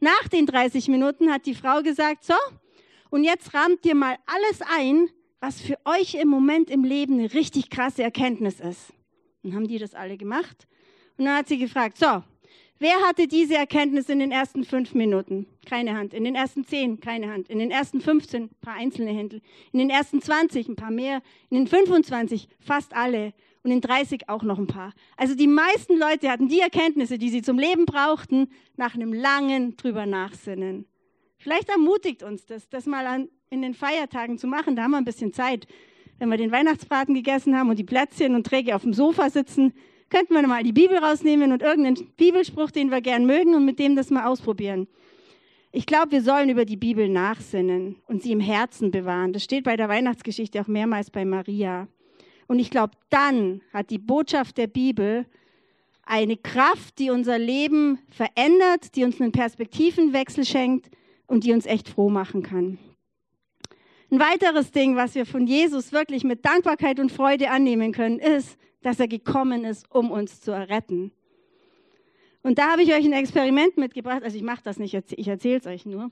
Nach 0.00 0.28
den 0.28 0.46
30 0.46 0.86
Minuten 0.88 1.32
hat 1.32 1.46
die 1.46 1.54
Frau 1.54 1.82
gesagt, 1.82 2.24
so, 2.24 2.34
und 3.10 3.24
jetzt 3.24 3.54
rahmt 3.54 3.84
dir 3.84 3.96
mal 3.96 4.16
alles 4.26 4.60
ein, 4.78 5.08
was 5.40 5.60
für 5.60 5.78
euch 5.84 6.14
im 6.14 6.28
Moment 6.28 6.70
im 6.70 6.84
Leben 6.84 7.14
eine 7.18 7.32
richtig 7.32 7.70
krasse 7.70 8.02
Erkenntnis 8.02 8.60
ist. 8.60 8.92
Dann 9.48 9.56
haben 9.56 9.68
die 9.68 9.78
das 9.78 9.94
alle 9.94 10.16
gemacht. 10.16 10.66
Und 11.16 11.24
dann 11.24 11.36
hat 11.36 11.48
sie 11.48 11.58
gefragt, 11.58 11.96
so, 11.96 12.22
wer 12.78 12.94
hatte 13.06 13.26
diese 13.26 13.56
Erkenntnis 13.56 14.08
in 14.08 14.18
den 14.18 14.30
ersten 14.30 14.64
fünf 14.64 14.94
Minuten? 14.94 15.46
Keine 15.66 15.96
Hand. 15.96 16.12
In 16.12 16.24
den 16.24 16.34
ersten 16.34 16.64
zehn? 16.64 17.00
Keine 17.00 17.32
Hand. 17.32 17.48
In 17.48 17.58
den 17.58 17.70
ersten 17.70 18.00
15? 18.00 18.42
Ein 18.44 18.50
paar 18.60 18.74
einzelne 18.74 19.10
Hände. 19.10 19.40
In 19.72 19.78
den 19.78 19.90
ersten 19.90 20.20
20? 20.20 20.68
Ein 20.68 20.76
paar 20.76 20.90
mehr. 20.90 21.22
In 21.48 21.56
den 21.56 21.66
25? 21.66 22.48
Fast 22.60 22.94
alle. 22.94 23.32
Und 23.62 23.70
in 23.70 23.80
30 23.80 24.28
auch 24.28 24.42
noch 24.42 24.58
ein 24.58 24.66
paar. 24.66 24.92
Also 25.16 25.34
die 25.34 25.48
meisten 25.48 25.98
Leute 25.98 26.30
hatten 26.30 26.48
die 26.48 26.60
Erkenntnisse, 26.60 27.18
die 27.18 27.30
sie 27.30 27.42
zum 27.42 27.58
Leben 27.58 27.86
brauchten, 27.86 28.48
nach 28.76 28.94
einem 28.94 29.12
langen 29.12 29.76
drüber 29.76 30.06
nachsinnen. 30.06 30.86
Vielleicht 31.38 31.68
ermutigt 31.68 32.22
uns 32.22 32.46
das, 32.46 32.68
das 32.68 32.86
mal 32.86 33.06
an, 33.06 33.28
in 33.50 33.62
den 33.62 33.74
Feiertagen 33.74 34.38
zu 34.38 34.46
machen. 34.46 34.76
Da 34.76 34.82
haben 34.82 34.92
wir 34.92 34.98
ein 34.98 35.04
bisschen 35.04 35.32
Zeit 35.32 35.66
wenn 36.18 36.30
wir 36.30 36.36
den 36.36 36.52
Weihnachtsbraten 36.52 37.14
gegessen 37.14 37.56
haben 37.56 37.70
und 37.70 37.78
die 37.78 37.84
Plätzchen 37.84 38.34
und 38.34 38.46
träge 38.46 38.74
auf 38.74 38.82
dem 38.82 38.92
Sofa 38.92 39.30
sitzen, 39.30 39.72
könnten 40.10 40.34
wir 40.34 40.46
mal 40.46 40.62
die 40.62 40.72
Bibel 40.72 40.96
rausnehmen 40.96 41.52
und 41.52 41.62
irgendeinen 41.62 42.10
Bibelspruch, 42.16 42.70
den 42.70 42.90
wir 42.90 43.00
gern 43.00 43.26
mögen 43.26 43.54
und 43.54 43.64
mit 43.64 43.78
dem 43.78 43.94
das 43.94 44.10
mal 44.10 44.26
ausprobieren. 44.26 44.88
Ich 45.70 45.84
glaube, 45.84 46.12
wir 46.12 46.22
sollen 46.22 46.48
über 46.48 46.64
die 46.64 46.78
Bibel 46.78 47.08
nachsinnen 47.08 47.96
und 48.06 48.22
sie 48.22 48.32
im 48.32 48.40
Herzen 48.40 48.90
bewahren. 48.90 49.32
Das 49.32 49.44
steht 49.44 49.64
bei 49.64 49.76
der 49.76 49.88
Weihnachtsgeschichte 49.88 50.60
auch 50.60 50.66
mehrmals 50.66 51.10
bei 51.10 51.24
Maria. 51.24 51.88
Und 52.46 52.58
ich 52.58 52.70
glaube, 52.70 52.92
dann 53.10 53.60
hat 53.72 53.90
die 53.90 53.98
Botschaft 53.98 54.56
der 54.56 54.66
Bibel 54.66 55.26
eine 56.04 56.38
Kraft, 56.38 56.98
die 56.98 57.10
unser 57.10 57.38
Leben 57.38 57.98
verändert, 58.08 58.96
die 58.96 59.04
uns 59.04 59.20
einen 59.20 59.32
Perspektivenwechsel 59.32 60.46
schenkt 60.46 60.90
und 61.26 61.44
die 61.44 61.52
uns 61.52 61.66
echt 61.66 61.90
froh 61.90 62.08
machen 62.08 62.42
kann. 62.42 62.78
Ein 64.10 64.20
weiteres 64.20 64.70
Ding, 64.70 64.96
was 64.96 65.14
wir 65.14 65.26
von 65.26 65.46
Jesus 65.46 65.92
wirklich 65.92 66.24
mit 66.24 66.42
Dankbarkeit 66.42 66.98
und 66.98 67.12
Freude 67.12 67.50
annehmen 67.50 67.92
können, 67.92 68.18
ist, 68.18 68.56
dass 68.80 68.98
er 68.98 69.06
gekommen 69.06 69.64
ist, 69.64 69.84
um 69.90 70.10
uns 70.10 70.40
zu 70.40 70.50
erretten. 70.50 71.12
Und 72.42 72.58
da 72.58 72.70
habe 72.70 72.82
ich 72.82 72.94
euch 72.94 73.04
ein 73.04 73.12
Experiment 73.12 73.76
mitgebracht. 73.76 74.22
Also 74.22 74.38
ich 74.38 74.42
mache 74.42 74.62
das 74.64 74.78
nicht, 74.78 74.94
ich 74.94 75.28
erzähle 75.28 75.58
es 75.58 75.66
euch 75.66 75.84
nur. 75.84 76.10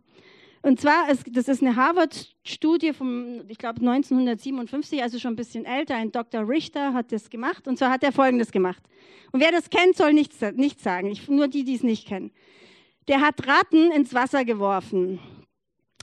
Und 0.60 0.78
zwar, 0.78 1.08
ist, 1.08 1.24
das 1.34 1.48
ist 1.48 1.62
eine 1.62 1.76
Harvard-Studie 1.76 2.92
vom, 2.92 3.42
ich 3.48 3.56
glaube, 3.56 3.80
1957, 3.80 5.02
also 5.02 5.18
schon 5.18 5.32
ein 5.32 5.36
bisschen 5.36 5.64
älter. 5.64 5.94
Ein 5.94 6.12
Dr. 6.12 6.46
Richter 6.46 6.92
hat 6.92 7.12
das 7.12 7.30
gemacht. 7.30 7.66
Und 7.66 7.78
zwar 7.78 7.90
hat 7.90 8.02
er 8.02 8.12
Folgendes 8.12 8.52
gemacht. 8.52 8.82
Und 9.32 9.40
wer 9.40 9.52
das 9.52 9.70
kennt, 9.70 9.96
soll 9.96 10.12
nichts, 10.12 10.38
nichts 10.54 10.82
sagen. 10.82 11.08
Ich, 11.08 11.28
nur 11.28 11.48
die, 11.48 11.64
die 11.64 11.76
es 11.76 11.82
nicht 11.82 12.06
kennen. 12.06 12.30
Der 13.08 13.22
hat 13.22 13.46
Ratten 13.46 13.90
ins 13.92 14.12
Wasser 14.12 14.44
geworfen 14.44 15.18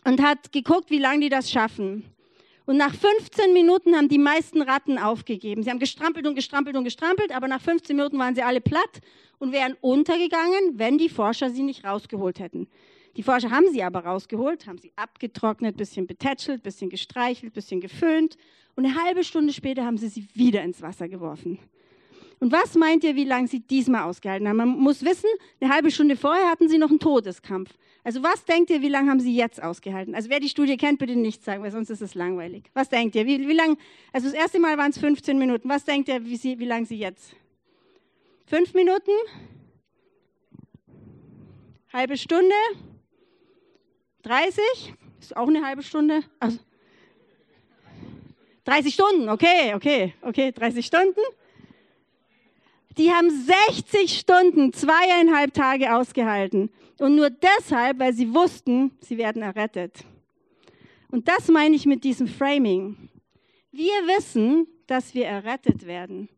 und 0.03 0.21
hat 0.21 0.51
geguckt, 0.51 0.89
wie 0.89 0.99
lange 0.99 1.21
die 1.21 1.29
das 1.29 1.51
schaffen. 1.51 2.05
Und 2.65 2.77
nach 2.77 2.93
15 2.95 3.51
Minuten 3.51 3.95
haben 3.95 4.07
die 4.07 4.17
meisten 4.17 4.61
Ratten 4.61 4.97
aufgegeben. 4.97 5.63
Sie 5.63 5.69
haben 5.69 5.79
gestrampelt 5.79 6.25
und 6.25 6.35
gestrampelt 6.35 6.77
und 6.77 6.85
gestrampelt, 6.85 7.35
aber 7.35 7.47
nach 7.47 7.61
15 7.61 7.95
Minuten 7.95 8.17
waren 8.17 8.35
sie 8.35 8.41
alle 8.41 8.61
platt 8.61 9.01
und 9.39 9.51
wären 9.51 9.75
untergegangen, 9.81 10.73
wenn 10.75 10.97
die 10.97 11.09
Forscher 11.09 11.49
sie 11.49 11.63
nicht 11.63 11.83
rausgeholt 11.83 12.39
hätten. 12.39 12.67
Die 13.17 13.23
Forscher 13.23 13.51
haben 13.51 13.69
sie 13.71 13.83
aber 13.83 14.05
rausgeholt, 14.05 14.65
haben 14.65 14.77
sie 14.77 14.93
abgetrocknet, 14.95 15.77
bisschen 15.77 16.07
betätschelt, 16.07 16.63
bisschen 16.63 16.89
gestreichelt, 16.89 17.53
bisschen 17.53 17.81
geföhnt 17.81 18.37
und 18.75 18.85
eine 18.85 18.95
halbe 18.95 19.23
Stunde 19.23 19.53
später 19.53 19.85
haben 19.85 19.97
sie 19.97 20.07
sie 20.07 20.27
wieder 20.33 20.63
ins 20.63 20.81
Wasser 20.81 21.07
geworfen. 21.07 21.59
Und 22.39 22.51
was 22.51 22.75
meint 22.75 23.03
ihr, 23.03 23.15
wie 23.15 23.23
lange 23.23 23.47
sie 23.47 23.59
diesmal 23.59 24.03
ausgehalten 24.03 24.47
haben? 24.47 24.57
Man 24.57 24.69
muss 24.69 25.03
wissen, 25.03 25.29
eine 25.59 25.73
halbe 25.73 25.91
Stunde 25.91 26.15
vorher 26.15 26.49
hatten 26.49 26.67
sie 26.67 26.77
noch 26.77 26.89
einen 26.89 26.99
Todeskampf. 26.99 27.71
Also 28.03 28.21
was 28.21 28.43
denkt 28.43 28.69
ihr, 28.69 28.81
wie 28.81 28.89
lange 28.89 29.09
haben 29.09 29.21
sie 29.21 29.33
jetzt 29.33 29.63
ausgehalten? 29.63 30.13
Also 30.13 30.29
wer 30.29 30.39
die 30.39 30.49
Studie 30.49 30.75
kennt, 30.75 30.99
bitte 30.99 31.15
nicht 31.15 31.43
sagen, 31.43 31.63
weil 31.63 31.71
sonst 31.71 31.89
ist 31.89 32.01
es 32.01 32.15
langweilig. 32.15 32.69
Was 32.73 32.89
denkt 32.89 33.15
ihr? 33.15 33.25
Wie, 33.25 33.47
wie 33.47 33.53
lang? 33.53 33.77
Also 34.11 34.27
das 34.27 34.35
erste 34.35 34.59
Mal 34.59 34.77
waren 34.77 34.91
es 34.91 34.97
15 34.97 35.37
Minuten. 35.37 35.69
Was 35.69 35.85
denkt 35.85 36.09
ihr, 36.09 36.25
wie, 36.25 36.59
wie 36.59 36.65
lange 36.65 36.85
sie 36.85 36.97
jetzt? 36.97 37.33
Fünf 38.45 38.73
Minuten? 38.73 39.11
Halbe 41.93 42.17
Stunde? 42.17 42.55
30? 44.23 44.93
Ist 45.19 45.37
auch 45.37 45.47
eine 45.47 45.65
halbe 45.65 45.83
Stunde? 45.83 46.23
Also 46.39 46.59
30 48.65 48.93
Stunden, 48.93 49.29
okay, 49.29 49.73
okay, 49.75 50.13
okay, 50.21 50.51
30 50.51 50.85
Stunden. 50.85 51.19
Die 52.97 53.11
haben 53.11 53.29
60 53.29 54.19
Stunden, 54.19 54.71
zweieinhalb 54.71 55.53
Tage 55.53 55.95
ausgehalten. 55.95 56.69
Und 56.99 57.15
nur 57.15 57.29
deshalb, 57.29 57.99
weil 57.99 58.13
sie 58.13 58.33
wussten, 58.33 58.91
sie 59.01 59.17
werden 59.17 59.41
errettet. 59.41 60.05
Und 61.09 61.27
das 61.27 61.47
meine 61.47 61.75
ich 61.75 61.85
mit 61.85 62.03
diesem 62.03 62.27
Framing. 62.27 63.09
Wir 63.71 63.93
wissen, 64.17 64.67
dass 64.87 65.13
wir 65.15 65.25
errettet 65.25 65.87
werden. 65.87 66.29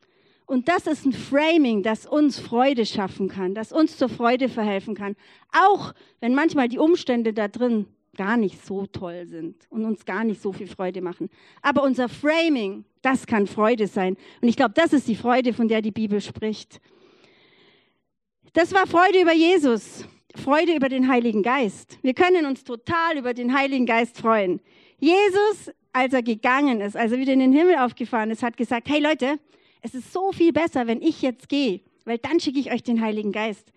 Und 0.45 0.69
das 0.69 0.87
ist 0.87 1.05
ein 1.05 1.13
Framing, 1.13 1.81
das 1.81 2.05
uns 2.05 2.39
Freude 2.39 2.85
schaffen 2.85 3.27
kann, 3.27 3.55
das 3.55 3.71
uns 3.71 3.97
zur 3.97 4.09
Freude 4.09 4.47
verhelfen 4.47 4.95
kann. 4.95 5.15
Auch 5.51 5.93
wenn 6.19 6.35
manchmal 6.35 6.69
die 6.69 6.77
Umstände 6.77 7.33
da 7.33 7.47
drin 7.47 7.87
gar 8.15 8.37
nicht 8.37 8.65
so 8.65 8.85
toll 8.85 9.25
sind 9.25 9.55
und 9.69 9.85
uns 9.85 10.05
gar 10.05 10.23
nicht 10.23 10.41
so 10.41 10.53
viel 10.53 10.67
Freude 10.67 11.01
machen. 11.01 11.29
Aber 11.61 11.83
unser 11.83 12.07
Framing, 12.07 12.85
das 13.05 13.27
kann 13.27 13.45
Freude 13.45 13.87
sein. 13.87 14.17
Und 14.41 14.47
ich 14.47 14.55
glaube, 14.55 14.73
das 14.73 14.91
ist 14.91 15.07
die 15.07 15.15
Freude, 15.15 15.53
von 15.53 15.67
der 15.67 15.81
die 15.81 15.91
Bibel 15.91 16.19
spricht. 16.19 16.81
Das 18.53 18.73
war 18.73 18.87
Freude 18.87 19.21
über 19.21 19.33
Jesus, 19.33 20.05
Freude 20.35 20.75
über 20.75 20.89
den 20.89 21.07
Heiligen 21.07 21.43
Geist. 21.43 21.99
Wir 22.01 22.13
können 22.13 22.45
uns 22.45 22.63
total 22.63 23.17
über 23.17 23.33
den 23.33 23.55
Heiligen 23.55 23.85
Geist 23.85 24.17
freuen. 24.17 24.59
Jesus, 24.99 25.71
als 25.93 26.13
er 26.13 26.23
gegangen 26.23 26.81
ist, 26.81 26.97
als 26.97 27.11
er 27.11 27.19
wieder 27.19 27.33
in 27.33 27.39
den 27.39 27.53
Himmel 27.53 27.75
aufgefahren 27.75 28.31
ist, 28.31 28.41
hat 28.41 28.57
gesagt, 28.57 28.89
hey 28.89 28.99
Leute, 28.99 29.39
es 29.81 29.93
ist 29.93 30.11
so 30.11 30.31
viel 30.31 30.51
besser, 30.51 30.87
wenn 30.87 31.01
ich 31.01 31.21
jetzt 31.21 31.47
gehe, 31.47 31.81
weil 32.05 32.17
dann 32.17 32.39
schicke 32.39 32.59
ich 32.59 32.71
euch 32.71 32.81
den 32.81 33.01
Heiligen 33.01 33.31
Geist. 33.31 33.71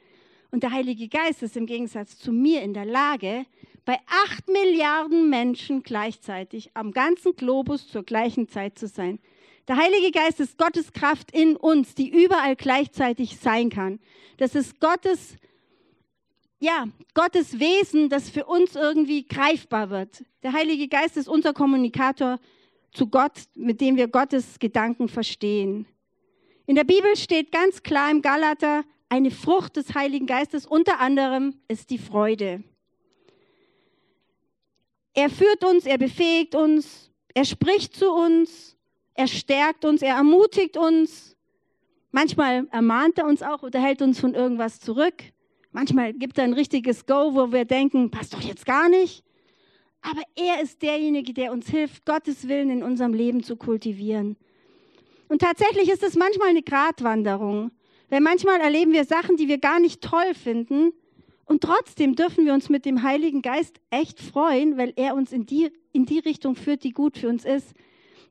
Und 0.50 0.62
der 0.62 0.72
Heilige 0.72 1.08
Geist 1.08 1.42
ist 1.42 1.56
im 1.56 1.66
Gegensatz 1.66 2.16
zu 2.16 2.32
mir 2.32 2.62
in 2.62 2.72
der 2.72 2.86
Lage, 2.86 3.44
bei 3.88 3.98
acht 4.06 4.46
Milliarden 4.50 5.30
Menschen 5.30 5.82
gleichzeitig 5.82 6.68
am 6.74 6.92
ganzen 6.92 7.34
Globus 7.34 7.88
zur 7.88 8.02
gleichen 8.02 8.46
Zeit 8.46 8.78
zu 8.78 8.86
sein. 8.86 9.18
Der 9.66 9.78
Heilige 9.78 10.10
Geist 10.10 10.40
ist 10.40 10.58
Gottes 10.58 10.92
Kraft 10.92 11.30
in 11.30 11.56
uns, 11.56 11.94
die 11.94 12.10
überall 12.10 12.54
gleichzeitig 12.54 13.38
sein 13.38 13.70
kann. 13.70 13.98
Das 14.36 14.54
ist 14.54 14.78
Gottes, 14.78 15.36
ja, 16.60 16.84
Gottes 17.14 17.60
Wesen, 17.60 18.10
das 18.10 18.28
für 18.28 18.44
uns 18.44 18.76
irgendwie 18.76 19.26
greifbar 19.26 19.88
wird. 19.88 20.22
Der 20.42 20.52
Heilige 20.52 20.88
Geist 20.88 21.16
ist 21.16 21.26
unser 21.26 21.54
Kommunikator 21.54 22.38
zu 22.92 23.06
Gott, 23.06 23.44
mit 23.54 23.80
dem 23.80 23.96
wir 23.96 24.08
Gottes 24.08 24.58
Gedanken 24.58 25.08
verstehen. 25.08 25.86
In 26.66 26.74
der 26.74 26.84
Bibel 26.84 27.16
steht 27.16 27.52
ganz 27.52 27.82
klar 27.82 28.10
im 28.10 28.20
Galater, 28.20 28.84
eine 29.08 29.30
Frucht 29.30 29.76
des 29.76 29.94
Heiligen 29.94 30.26
Geistes 30.26 30.66
unter 30.66 31.00
anderem 31.00 31.54
ist 31.68 31.88
die 31.88 31.96
Freude. 31.96 32.62
Er 35.18 35.30
führt 35.30 35.64
uns, 35.64 35.84
er 35.84 35.98
befähigt 35.98 36.54
uns, 36.54 37.10
er 37.34 37.44
spricht 37.44 37.96
zu 37.96 38.08
uns, 38.08 38.76
er 39.14 39.26
stärkt 39.26 39.84
uns, 39.84 40.00
er 40.00 40.14
ermutigt 40.14 40.76
uns. 40.76 41.36
Manchmal 42.12 42.68
ermahnt 42.70 43.18
er 43.18 43.26
uns 43.26 43.42
auch 43.42 43.64
oder 43.64 43.80
hält 43.80 44.00
uns 44.00 44.20
von 44.20 44.34
irgendwas 44.34 44.78
zurück. 44.78 45.24
Manchmal 45.72 46.12
gibt 46.12 46.38
er 46.38 46.44
ein 46.44 46.52
richtiges 46.52 47.04
Go, 47.04 47.34
wo 47.34 47.50
wir 47.50 47.64
denken, 47.64 48.12
passt 48.12 48.32
doch 48.32 48.40
jetzt 48.42 48.64
gar 48.64 48.88
nicht. 48.88 49.24
Aber 50.02 50.22
er 50.36 50.62
ist 50.62 50.82
derjenige, 50.82 51.34
der 51.34 51.50
uns 51.50 51.68
hilft, 51.68 52.06
Gottes 52.06 52.46
Willen 52.46 52.70
in 52.70 52.84
unserem 52.84 53.12
Leben 53.12 53.42
zu 53.42 53.56
kultivieren. 53.56 54.36
Und 55.26 55.40
tatsächlich 55.40 55.88
ist 55.88 56.04
es 56.04 56.14
manchmal 56.14 56.50
eine 56.50 56.62
Gratwanderung. 56.62 57.72
Weil 58.08 58.20
manchmal 58.20 58.60
erleben 58.60 58.92
wir 58.92 59.04
Sachen, 59.04 59.36
die 59.36 59.48
wir 59.48 59.58
gar 59.58 59.80
nicht 59.80 60.00
toll 60.00 60.32
finden, 60.34 60.92
und 61.48 61.62
trotzdem 61.62 62.14
dürfen 62.14 62.44
wir 62.44 62.52
uns 62.52 62.68
mit 62.68 62.84
dem 62.84 63.02
Heiligen 63.02 63.40
Geist 63.40 63.80
echt 63.90 64.20
freuen, 64.20 64.76
weil 64.76 64.92
er 64.96 65.14
uns 65.14 65.32
in 65.32 65.46
die, 65.46 65.72
in 65.92 66.04
die 66.04 66.18
Richtung 66.18 66.54
führt, 66.54 66.84
die 66.84 66.92
gut 66.92 67.16
für 67.16 67.28
uns 67.28 67.46
ist. 67.46 67.74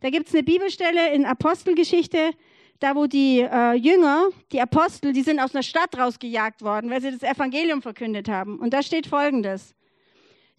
Da 0.02 0.12
gibt 0.12 0.28
es 0.28 0.36
eine 0.36 0.44
Bibelstelle 0.44 1.12
in 1.14 1.26
Apostelgeschichte, 1.26 2.32
da 2.80 2.96
wo 2.96 3.08
die 3.08 3.40
äh, 3.40 3.74
Jünger, 3.74 4.30
die 4.52 4.62
Apostel, 4.62 5.14
die 5.14 5.24
sind 5.24 5.40
aus 5.40 5.56
einer 5.56 5.64
Stadt 5.64 5.98
rausgejagt 5.98 6.62
worden, 6.62 6.92
weil 6.92 7.02
sie 7.02 7.10
das 7.10 7.24
Evangelium 7.24 7.82
verkündet 7.82 8.30
haben. 8.30 8.60
Und 8.60 8.72
da 8.72 8.84
steht 8.84 9.08
Folgendes. 9.08 9.74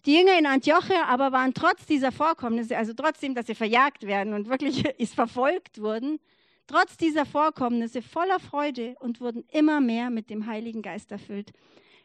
Die 0.05 0.17
Jünger 0.17 0.37
in 0.37 0.45
Antiochia 0.45 1.05
aber 1.05 1.31
waren 1.31 1.53
trotz 1.53 1.85
dieser 1.85 2.11
Vorkommnisse, 2.11 2.77
also 2.77 2.91
trotzdem, 2.93 3.35
dass 3.35 3.47
sie 3.47 3.55
verjagt 3.55 4.05
werden 4.05 4.33
und 4.33 4.49
wirklich 4.49 4.83
ist 4.97 5.15
verfolgt 5.15 5.81
wurden, 5.81 6.19
trotz 6.67 6.97
dieser 6.97 7.25
Vorkommnisse 7.25 8.01
voller 8.01 8.39
Freude 8.39 8.95
und 8.99 9.21
wurden 9.21 9.45
immer 9.49 9.79
mehr 9.79 10.09
mit 10.09 10.29
dem 10.29 10.45
Heiligen 10.45 10.81
Geist 10.81 11.09
erfüllt. 11.13 11.53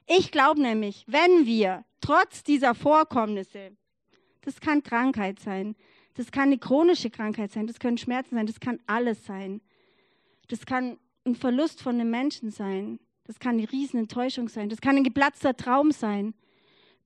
Ich 0.07 0.31
glaube 0.31 0.61
nämlich, 0.61 1.05
wenn 1.07 1.47
wir 1.47 1.85
trotz 2.01 2.43
dieser 2.43 2.75
Vorkommnisse, 2.75 3.77
das 4.43 4.61
kann 4.61 4.83
Krankheit 4.83 5.41
sein, 5.41 5.75
das 6.15 6.31
kann 6.31 6.45
eine 6.45 6.59
chronische 6.59 7.11
Krankheit 7.11 7.53
sein, 7.53 7.67
das 7.67 7.79
können 7.79 7.99
Schmerzen 7.99 8.37
sein, 8.37 8.47
das 8.47 8.61
kann 8.61 8.81
alles 8.87 9.25
sein. 9.25 9.61
Das 10.49 10.67
kann 10.67 10.99
ein 11.25 11.35
Verlust 11.35 11.83
von 11.83 11.95
einem 11.95 12.11
Menschen 12.11 12.51
sein, 12.51 13.01
das 13.25 13.39
kann 13.39 13.59
eine 13.59 13.71
Riesenenttäuschung 13.71 14.49
sein, 14.49 14.69
das 14.69 14.81
kann 14.81 14.97
ein 14.97 15.05
geplatzter 15.05 15.57
Traum 15.57 15.91
sein. 15.91 16.35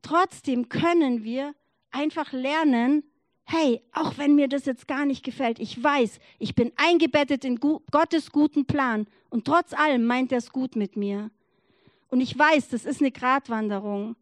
Trotzdem 0.03 0.69
können 0.69 1.23
wir 1.25 1.55
einfach 1.91 2.33
lernen, 2.33 3.05
hey, 3.45 3.81
auch 3.93 4.19
wenn 4.19 4.35
mir 4.35 4.49
das 4.49 4.67
jetzt 4.67 4.89
gar 4.89 5.07
nicht 5.07 5.25
gefällt, 5.25 5.59
ich 5.59 5.83
weiß, 5.83 6.19
ich 6.39 6.55
bin 6.55 6.73
eingebettet 6.77 7.45
in 7.45 7.61
Gottes 7.61 8.31
guten 8.31 8.67
Plan 8.67 9.07
und 9.31 9.47
trotz 9.47 9.73
allem 9.73 10.05
meint 10.05 10.33
er 10.33 10.39
es 10.39 10.51
gut 10.51 10.77
mit 10.77 10.97
mir. 10.97 11.31
Und 12.09 12.21
ich 12.21 12.39
weiß, 12.39 12.69
das 12.69 12.85
ist 12.85 13.01
eine 13.01 13.11
Gratwanderung. 13.11 14.17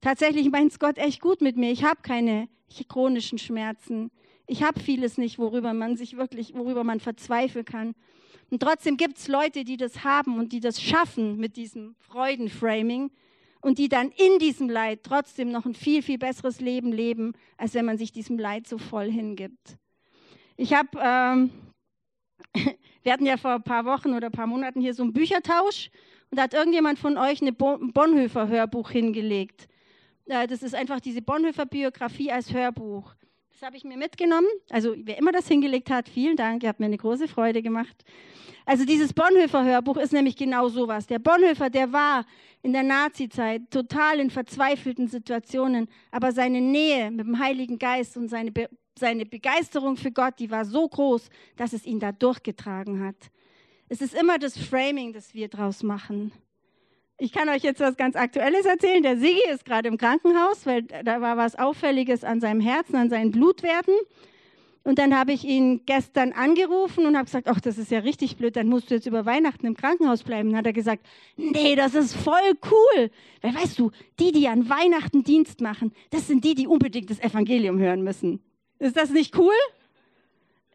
Tatsächlich 0.00 0.50
meint 0.50 0.72
es 0.72 0.78
Gott 0.78 0.98
echt 0.98 1.20
gut 1.20 1.40
mit 1.40 1.56
mir. 1.56 1.70
Ich 1.70 1.84
habe 1.84 2.02
keine 2.02 2.48
chronischen 2.88 3.38
Schmerzen. 3.38 4.10
Ich 4.46 4.62
habe 4.62 4.80
vieles 4.80 5.18
nicht, 5.18 5.38
worüber 5.38 5.72
man 5.72 5.96
sich 5.96 6.16
wirklich, 6.16 6.54
worüber 6.54 6.84
man 6.84 7.00
verzweifeln 7.00 7.64
kann. 7.64 7.94
Und 8.50 8.60
trotzdem 8.60 8.96
gibt 8.96 9.18
es 9.18 9.28
Leute, 9.28 9.64
die 9.64 9.76
das 9.76 10.04
haben 10.04 10.38
und 10.38 10.52
die 10.52 10.60
das 10.60 10.80
schaffen 10.80 11.38
mit 11.38 11.56
diesem 11.56 11.94
Freudenframing 12.00 13.10
und 13.62 13.78
die 13.78 13.88
dann 13.88 14.10
in 14.10 14.38
diesem 14.38 14.68
Leid 14.68 15.00
trotzdem 15.04 15.50
noch 15.50 15.64
ein 15.64 15.74
viel, 15.74 16.02
viel 16.02 16.18
besseres 16.18 16.60
Leben 16.60 16.92
leben, 16.92 17.32
als 17.56 17.74
wenn 17.74 17.84
man 17.84 17.96
sich 17.96 18.12
diesem 18.12 18.38
Leid 18.38 18.66
so 18.66 18.76
voll 18.76 19.10
hingibt. 19.10 19.78
Ich 20.56 20.74
habe, 20.74 20.98
ähm, 21.00 21.50
wir 23.02 23.12
hatten 23.12 23.24
ja 23.24 23.36
vor 23.36 23.52
ein 23.52 23.62
paar 23.62 23.84
Wochen 23.84 24.12
oder 24.14 24.26
ein 24.26 24.32
paar 24.32 24.46
Monaten 24.46 24.80
hier 24.80 24.94
so 24.94 25.02
einen 25.02 25.12
Büchertausch 25.12 25.90
und 26.32 26.38
da 26.38 26.44
hat 26.44 26.54
irgendjemand 26.54 26.98
von 26.98 27.18
euch 27.18 27.42
ein 27.42 27.54
Bonhoeffer-Hörbuch 27.54 28.90
hingelegt. 28.90 29.68
Äh, 30.24 30.46
das 30.46 30.62
ist 30.62 30.74
einfach 30.74 30.98
diese 30.98 31.20
Bonhoeffer-Biografie 31.20 32.32
als 32.32 32.54
Hörbuch. 32.54 33.14
Das 33.50 33.60
habe 33.60 33.76
ich 33.76 33.84
mir 33.84 33.98
mitgenommen. 33.98 34.46
Also 34.70 34.94
wer 34.96 35.18
immer 35.18 35.30
das 35.30 35.46
hingelegt 35.46 35.90
hat, 35.90 36.08
vielen 36.08 36.38
Dank, 36.38 36.62
ihr 36.62 36.70
habt 36.70 36.80
mir 36.80 36.86
eine 36.86 36.96
große 36.96 37.28
Freude 37.28 37.60
gemacht. 37.60 38.02
Also 38.64 38.86
dieses 38.86 39.12
Bonhoeffer-Hörbuch 39.12 39.98
ist 39.98 40.14
nämlich 40.14 40.34
genau 40.34 40.68
sowas. 40.68 41.06
Der 41.06 41.18
Bonhoeffer, 41.18 41.68
der 41.68 41.92
war 41.92 42.24
in 42.62 42.72
der 42.72 42.82
Nazizeit 42.82 43.70
total 43.70 44.18
in 44.18 44.30
verzweifelten 44.30 45.08
Situationen, 45.08 45.86
aber 46.10 46.32
seine 46.32 46.62
Nähe 46.62 47.10
mit 47.10 47.26
dem 47.26 47.38
Heiligen 47.38 47.78
Geist 47.78 48.16
und 48.16 48.28
seine, 48.28 48.52
Be 48.52 48.70
seine 48.98 49.26
Begeisterung 49.26 49.98
für 49.98 50.12
Gott, 50.12 50.38
die 50.38 50.50
war 50.50 50.64
so 50.64 50.88
groß, 50.88 51.28
dass 51.56 51.74
es 51.74 51.84
ihn 51.84 52.00
da 52.00 52.10
durchgetragen 52.10 53.04
hat. 53.04 53.30
Es 53.92 54.00
ist 54.00 54.14
immer 54.14 54.38
das 54.38 54.56
Framing, 54.56 55.12
das 55.12 55.34
wir 55.34 55.48
draus 55.48 55.82
machen. 55.82 56.32
Ich 57.18 57.30
kann 57.30 57.50
euch 57.50 57.62
jetzt 57.62 57.78
was 57.78 57.98
ganz 57.98 58.16
Aktuelles 58.16 58.64
erzählen. 58.64 59.02
Der 59.02 59.18
Sigi 59.18 59.42
ist 59.52 59.66
gerade 59.66 59.86
im 59.86 59.98
Krankenhaus, 59.98 60.64
weil 60.64 60.84
da 60.84 61.20
war 61.20 61.36
was 61.36 61.56
Auffälliges 61.56 62.24
an 62.24 62.40
seinem 62.40 62.62
Herzen, 62.62 62.96
an 62.96 63.10
seinen 63.10 63.32
Blutwerten. 63.32 63.92
Und 64.82 64.98
dann 64.98 65.14
habe 65.14 65.34
ich 65.34 65.44
ihn 65.44 65.82
gestern 65.84 66.32
angerufen 66.32 67.04
und 67.04 67.16
habe 67.16 67.26
gesagt, 67.26 67.48
ach, 67.48 67.60
das 67.60 67.76
ist 67.76 67.90
ja 67.90 67.98
richtig 67.98 68.38
blöd, 68.38 68.56
dann 68.56 68.66
musst 68.66 68.90
du 68.90 68.94
jetzt 68.94 69.06
über 69.06 69.26
Weihnachten 69.26 69.66
im 69.66 69.76
Krankenhaus 69.76 70.22
bleiben. 70.22 70.48
Dann 70.48 70.60
hat 70.60 70.66
er 70.66 70.72
gesagt, 70.72 71.04
nee, 71.36 71.76
das 71.76 71.94
ist 71.94 72.16
voll 72.16 72.56
cool. 72.70 73.10
Weil 73.42 73.54
weißt 73.54 73.78
du, 73.78 73.90
die, 74.18 74.32
die 74.32 74.48
an 74.48 74.70
Weihnachten 74.70 75.22
Dienst 75.22 75.60
machen, 75.60 75.92
das 76.08 76.28
sind 76.28 76.44
die, 76.44 76.54
die 76.54 76.66
unbedingt 76.66 77.10
das 77.10 77.20
Evangelium 77.20 77.78
hören 77.78 78.02
müssen. 78.02 78.40
Ist 78.78 78.96
das 78.96 79.10
nicht 79.10 79.36
cool? 79.36 79.52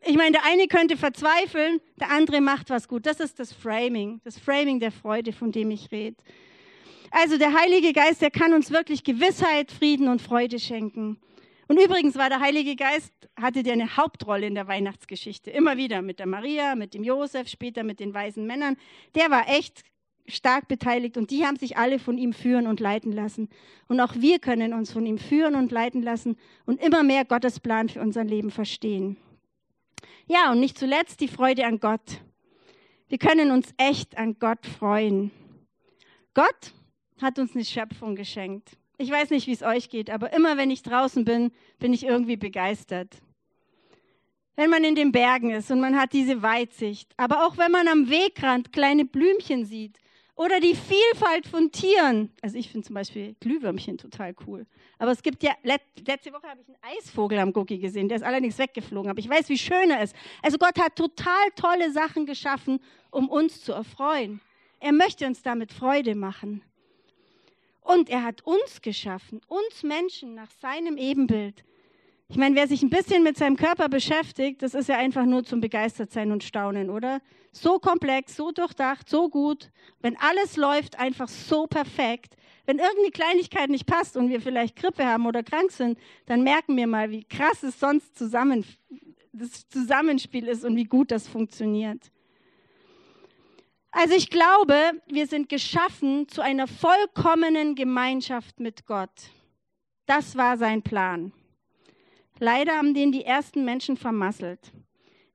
Ich 0.10 0.16
meine, 0.16 0.32
der 0.32 0.46
eine 0.46 0.68
könnte 0.68 0.96
verzweifeln, 0.96 1.82
der 2.00 2.12
andere 2.12 2.40
macht 2.40 2.70
was 2.70 2.88
gut. 2.88 3.06
Das 3.06 3.20
ist 3.20 3.40
das 3.40 3.52
Framing, 3.52 4.22
das 4.24 4.40
Framing 4.40 4.80
der 4.80 4.92
Freude, 4.92 5.34
von 5.34 5.52
dem 5.52 5.70
ich 5.70 5.92
rede. 5.92 6.16
Also 7.12 7.38
der 7.38 7.54
Heilige 7.54 7.92
Geist, 7.92 8.22
der 8.22 8.32
kann 8.32 8.54
uns 8.54 8.72
wirklich 8.72 9.04
Gewissheit, 9.04 9.70
Frieden 9.70 10.08
und 10.08 10.22
Freude 10.22 10.60
schenken. 10.60 11.20
Und 11.68 11.78
übrigens 11.78 12.16
war 12.16 12.30
der 12.30 12.40
Heilige 12.40 12.78
Geist, 12.78 13.12
hatte 13.36 13.64
der 13.64 13.74
eine 13.74 13.98
Hauptrolle 13.98 14.48
in 14.48 14.56
der 14.56 14.70
Weihnachtsgeschichte. 14.70 15.52
Immer 15.52 15.76
wieder 15.76 16.02
mit 16.02 16.20
der 16.20 16.26
Maria, 16.26 16.76
mit 16.76 16.94
dem 16.94 17.04
Josef, 17.04 17.50
später 17.50 17.84
mit 17.84 18.00
den 18.00 18.14
weisen 18.14 18.48
Männern. 18.48 18.78
Der 19.14 19.30
war 19.30 19.50
echt 19.50 19.84
stark 20.26 20.70
beteiligt 20.70 21.18
und 21.18 21.32
die 21.32 21.46
haben 21.46 21.58
sich 21.58 21.76
alle 21.76 22.00
von 22.00 22.18
ihm 22.18 22.32
führen 22.32 22.68
und 22.68 22.80
leiten 22.80 23.12
lassen. 23.12 23.50
Und 23.90 24.00
auch 24.00 24.16
wir 24.16 24.40
können 24.40 24.74
uns 24.74 24.94
von 24.94 25.06
ihm 25.06 25.18
führen 25.18 25.56
und 25.56 25.72
leiten 25.72 26.02
lassen 26.02 26.38
und 26.66 26.82
immer 26.82 27.04
mehr 27.04 27.26
Gottes 27.26 27.60
Plan 27.60 27.90
für 27.90 28.00
unser 28.00 28.24
Leben 28.24 28.52
verstehen. 28.52 29.18
Ja, 30.28 30.52
und 30.52 30.60
nicht 30.60 30.78
zuletzt 30.78 31.22
die 31.22 31.28
Freude 31.28 31.66
an 31.66 31.80
Gott. 31.80 32.22
Wir 33.08 33.18
können 33.18 33.52
uns 33.52 33.74
echt 33.78 34.18
an 34.18 34.38
Gott 34.40 34.66
freuen. 34.66 35.32
Gott 36.34 36.74
hat 37.22 37.40
uns 37.40 37.56
eine 37.56 37.66
Schöpfung 37.66 38.16
geschenkt. 38.16 38.78
Ich 38.98 39.12
weiß 39.12 39.30
nicht, 39.30 39.48
wie 39.48 39.54
es 39.54 39.64
euch 39.64 39.90
geht, 39.90 40.10
aber 40.10 40.34
immer 40.34 40.58
wenn 40.58 40.72
ich 40.72 40.82
draußen 40.82 41.24
bin, 41.24 41.52
bin 41.80 41.94
ich 41.94 42.04
irgendwie 42.04 42.38
begeistert. 42.38 43.16
Wenn 44.56 44.70
man 44.70 44.84
in 44.84 44.96
den 44.96 45.12
Bergen 45.12 45.52
ist 45.52 45.70
und 45.72 45.80
man 45.80 45.98
hat 45.98 46.14
diese 46.14 46.42
Weitsicht, 46.42 47.14
aber 47.16 47.46
auch 47.46 47.58
wenn 47.58 47.72
man 47.72 47.88
am 47.88 48.10
Wegrand 48.10 48.74
kleine 48.74 49.06
Blümchen 49.06 49.66
sieht 49.66 50.00
oder 50.38 50.60
die 50.60 50.76
Vielfalt 50.76 51.48
von 51.48 51.72
Tieren. 51.72 52.32
Also 52.42 52.58
ich 52.58 52.70
finde 52.70 52.86
zum 52.86 52.94
Beispiel 52.94 53.36
Glühwürmchen 53.40 53.98
total 53.98 54.36
cool. 54.46 54.66
Aber 55.00 55.12
es 55.12 55.22
gibt 55.22 55.44
ja, 55.44 55.52
letzte 55.64 56.32
Woche 56.32 56.48
habe 56.48 56.62
ich 56.62 56.68
einen 56.68 56.98
Eisvogel 56.98 57.40
am 57.40 57.52
Gucki 57.52 57.80
gesehen, 57.80 58.08
der 58.08 58.18
ist 58.18 58.24
allerdings 58.24 58.58
weggeflogen, 58.58 59.10
aber 59.10 59.20
ich 59.20 59.30
weiß, 59.30 59.50
wie 59.50 59.58
schön 59.58 59.90
er 59.90 60.02
ist. 60.02 60.16
Also 60.42 60.58
Gott 60.58 60.80
hat 60.80 60.96
total 60.96 61.50
tolle 61.56 61.92
Sachen 61.92 62.26
geschaffen, 62.26 62.80
um 63.12 63.30
uns 63.30 63.64
zu 63.64 63.74
erfreuen. 63.74 64.40
Er 64.80 64.94
möchte 64.94 65.26
uns 65.26 65.42
damit 65.42 65.74
Freude 65.74 66.16
machen. 66.16 66.62
Und 67.82 68.10
er 68.10 68.24
hat 68.24 68.46
uns 68.46 68.82
geschaffen, 68.82 69.42
uns 69.48 69.82
Menschen 69.82 70.36
nach 70.36 70.52
seinem 70.62 70.98
Ebenbild. 70.98 71.64
Ich 72.30 72.36
meine, 72.36 72.56
wer 72.56 72.68
sich 72.68 72.84
ein 72.84 72.90
bisschen 72.90 73.24
mit 73.24 73.38
seinem 73.38 73.56
Körper 73.56 73.88
beschäftigt, 73.88 74.62
das 74.62 74.74
ist 74.74 74.90
ja 74.90 74.98
einfach 74.98 75.26
nur 75.26 75.46
zum 75.46 75.62
Begeistertsein 75.62 76.32
und 76.34 76.44
Staunen, 76.44 76.90
oder? 76.90 77.22
So 77.54 77.80
komplex, 77.80 78.36
so 78.36 78.52
durchdacht, 78.52 79.08
so 79.08 79.30
gut. 79.30 79.72
Wenn 80.02 80.18
alles 80.18 80.58
läuft, 80.58 81.00
einfach 81.00 81.30
so 81.30 81.68
perfekt. 81.68 82.36
Wenn 82.66 82.80
irgendeine 82.80 83.12
Kleinigkeit 83.12 83.70
nicht 83.70 83.86
passt 83.86 84.18
und 84.18 84.30
wir 84.30 84.42
vielleicht 84.42 84.76
Grippe 84.76 85.06
haben 85.06 85.26
oder 85.26 85.42
krank 85.42 85.72
sind, 85.72 85.98
dann 86.26 86.44
merken 86.44 86.76
wir 86.76 86.86
mal, 86.86 87.12
wie 87.12 87.24
krass 87.24 87.64
es 87.64 87.80
sonst 87.80 88.18
zusammen, 88.18 88.66
das 89.32 89.70
Zusammenspiel 89.70 90.50
ist 90.50 90.66
und 90.66 90.76
wie 90.76 90.84
gut 90.84 91.12
das 91.12 91.30
funktioniert. 91.30 92.12
Also 93.92 94.16
ich 94.16 94.30
glaube, 94.30 94.76
wir 95.08 95.28
sind 95.28 95.48
geschaffen 95.48 96.28
zu 96.28 96.42
einer 96.42 96.68
vollkommenen 96.68 97.74
Gemeinschaft 97.76 98.60
mit 98.60 98.86
Gott. 98.86 99.32
Das 100.06 100.36
war 100.36 100.58
sein 100.58 100.82
Plan. 100.82 101.32
Leider 102.40 102.74
haben 102.74 102.94
den 102.94 103.12
die 103.12 103.26
ersten 103.26 103.66
Menschen 103.66 103.98
vermasselt. 103.98 104.72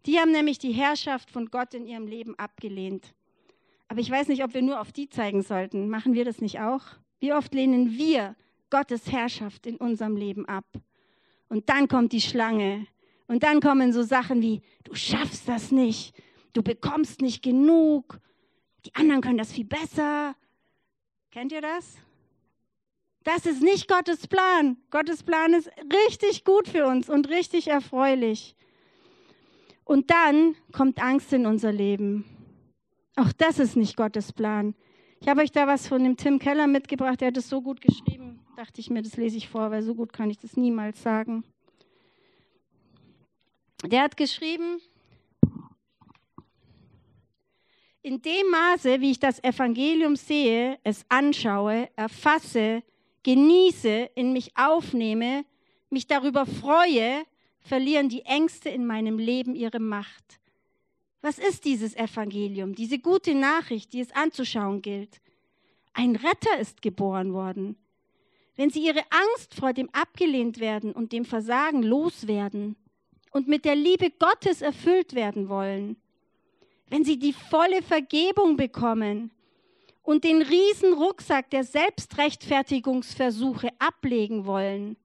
Die 0.07 0.19
haben 0.19 0.33
nämlich 0.33 0.59
die 0.59 0.73
Herrschaft 0.73 1.31
von 1.31 1.51
Gott 1.51 1.75
in 1.75 1.87
ihrem 1.87 2.07
Leben 2.07 2.39
abgelehnt. 2.39 3.15
Aber 3.89 4.01
ich 4.01 4.11
weiß 4.11 4.29
nicht, 4.29 4.43
ob 4.43 4.55
wir 4.55 4.63
nur 4.63 4.81
auf 4.81 4.93
die 4.93 5.09
zeigen 5.09 5.43
sollten. 5.43 5.89
Machen 5.89 6.15
wir 6.15 6.25
das 6.25 6.41
nicht 6.41 6.61
auch? 6.61 6.83
Wie 7.21 7.33
oft 7.33 7.55
lehnen 7.55 7.93
wir 7.93 8.35
Gottes 8.71 9.11
Herrschaft 9.13 9.67
in 9.67 9.77
unserem 9.77 10.17
Leben 10.17 10.47
ab? 10.47 10.65
Und 11.49 11.69
dann 11.69 11.89
kommt 11.89 12.13
die 12.13 12.21
Schlange. 12.21 12.87
Und 13.27 13.43
dann 13.43 13.61
kommen 13.61 13.93
so 13.93 14.03
Sachen 14.03 14.43
wie, 14.43 14.63
du 14.85 14.95
schaffst 14.95 15.49
das 15.49 15.71
nicht, 15.71 16.15
du 16.53 16.63
bekommst 16.63 17.21
nicht 17.21 17.43
genug, 17.43 18.19
die 18.85 18.95
anderen 18.95 19.21
können 19.21 19.39
das 19.39 19.53
viel 19.53 19.65
besser. 19.65 20.35
Kennt 21.31 21.53
ihr 21.53 21.61
das? 21.61 21.97
Das 23.25 23.47
ist 23.47 23.63
nicht 23.63 23.89
Gottes 23.89 24.27
Plan. 24.27 24.77
Gottes 24.91 25.23
Plan 25.23 25.55
ist 25.55 25.71
richtig 26.09 26.45
gut 26.45 26.69
für 26.69 26.87
uns 26.87 27.09
und 27.09 27.29
richtig 27.29 27.69
erfreulich. 27.69 28.57
Und 29.85 30.11
dann 30.11 30.57
kommt 30.73 31.03
Angst 31.03 31.33
in 31.33 31.47
unser 31.47 31.73
Leben. 31.73 32.25
Auch 33.17 33.33
das 33.33 33.59
ist 33.59 33.77
nicht 33.77 33.97
Gottes 33.97 34.33
Plan. 34.33 34.75
Ich 35.21 35.29
habe 35.29 35.43
euch 35.43 35.53
da 35.53 35.67
was 35.67 35.87
von 35.87 36.03
dem 36.03 36.17
Tim 36.17 36.39
Keller 36.39 36.67
mitgebracht, 36.67 37.21
der 37.21 37.29
hat 37.29 37.37
es 37.37 37.49
so 37.49 37.63
gut 37.63 37.81
geschrieben. 37.81 38.41
Dachte 38.57 38.81
ich 38.81 38.91
mir, 38.91 39.03
das 39.03 39.17
lese 39.17 39.37
ich 39.37 39.49
vor, 39.49 39.71
weil 39.71 39.83
so 39.83 39.95
gut 39.95 40.13
kann 40.13 40.31
ich 40.31 40.39
das 40.39 40.57
niemals 40.57 41.03
sagen. 41.03 41.45
Der 43.85 44.03
hat 44.03 44.17
geschrieben, 44.17 44.81
in 48.03 48.21
dem 48.21 48.51
Maße, 48.51 49.01
wie 49.01 49.13
ich 49.13 49.21
das 49.21 49.43
Evangelium 49.45 50.17
sehe, 50.17 50.79
es 50.83 51.05
anschaue, 51.09 51.89
erfasse, 51.95 52.83
genieße, 53.23 54.11
in 54.15 54.33
mich 54.33 54.57
aufnehme, 54.57 55.45
mich 55.91 56.07
darüber 56.07 56.47
freue, 56.47 57.25
verlieren 57.61 58.09
die 58.09 58.23
Ängste 58.23 58.69
in 58.69 58.87
meinem 58.87 59.19
Leben 59.19 59.55
ihre 59.55 59.81
Macht. 59.81 60.41
Was 61.21 61.39
ist 61.39 61.65
dieses 61.65 61.95
Evangelium, 61.95 62.75
diese 62.75 62.99
gute 62.99 63.35
Nachricht, 63.35 63.93
die 63.93 64.01
es 64.01 64.13
anzuschauen 64.13 64.83
gilt? 64.83 65.21
Ein 65.93 66.17
Retter 66.17 66.59
ist 66.59 66.83
geboren 66.83 67.33
worden. 67.33 67.77
Wenn 68.57 68.71
Sie 68.71 68.85
Ihre 68.85 69.03
Angst 69.11 69.55
vor 69.55 69.73
dem 69.73 69.89
abgelehnt 69.93 70.59
werden 70.59 70.93
und 70.93 71.13
dem 71.13 71.25
Versagen 71.25 71.83
loswerden 71.83 72.77
und 73.31 73.49
mit 73.49 73.65
der 73.65 73.77
Liebe 73.77 74.11
Gottes 74.11 74.61
erfüllt 74.61 75.15
werden 75.15 75.49
wollen, 75.49 75.97
wenn 76.89 77.05
Sie 77.05 77.19
die 77.19 77.33
volle 77.33 77.83
Vergebung 77.83 78.57
bekommen 78.57 79.31
und 80.03 80.25
den 80.25 80.43
riesen 80.43 80.95
Rucksack 80.95 81.51
der 81.51 81.65
Selbstrechtfertigungsversuche 81.65 83.69
ablegen 83.79 84.47
wollen, 84.47 84.97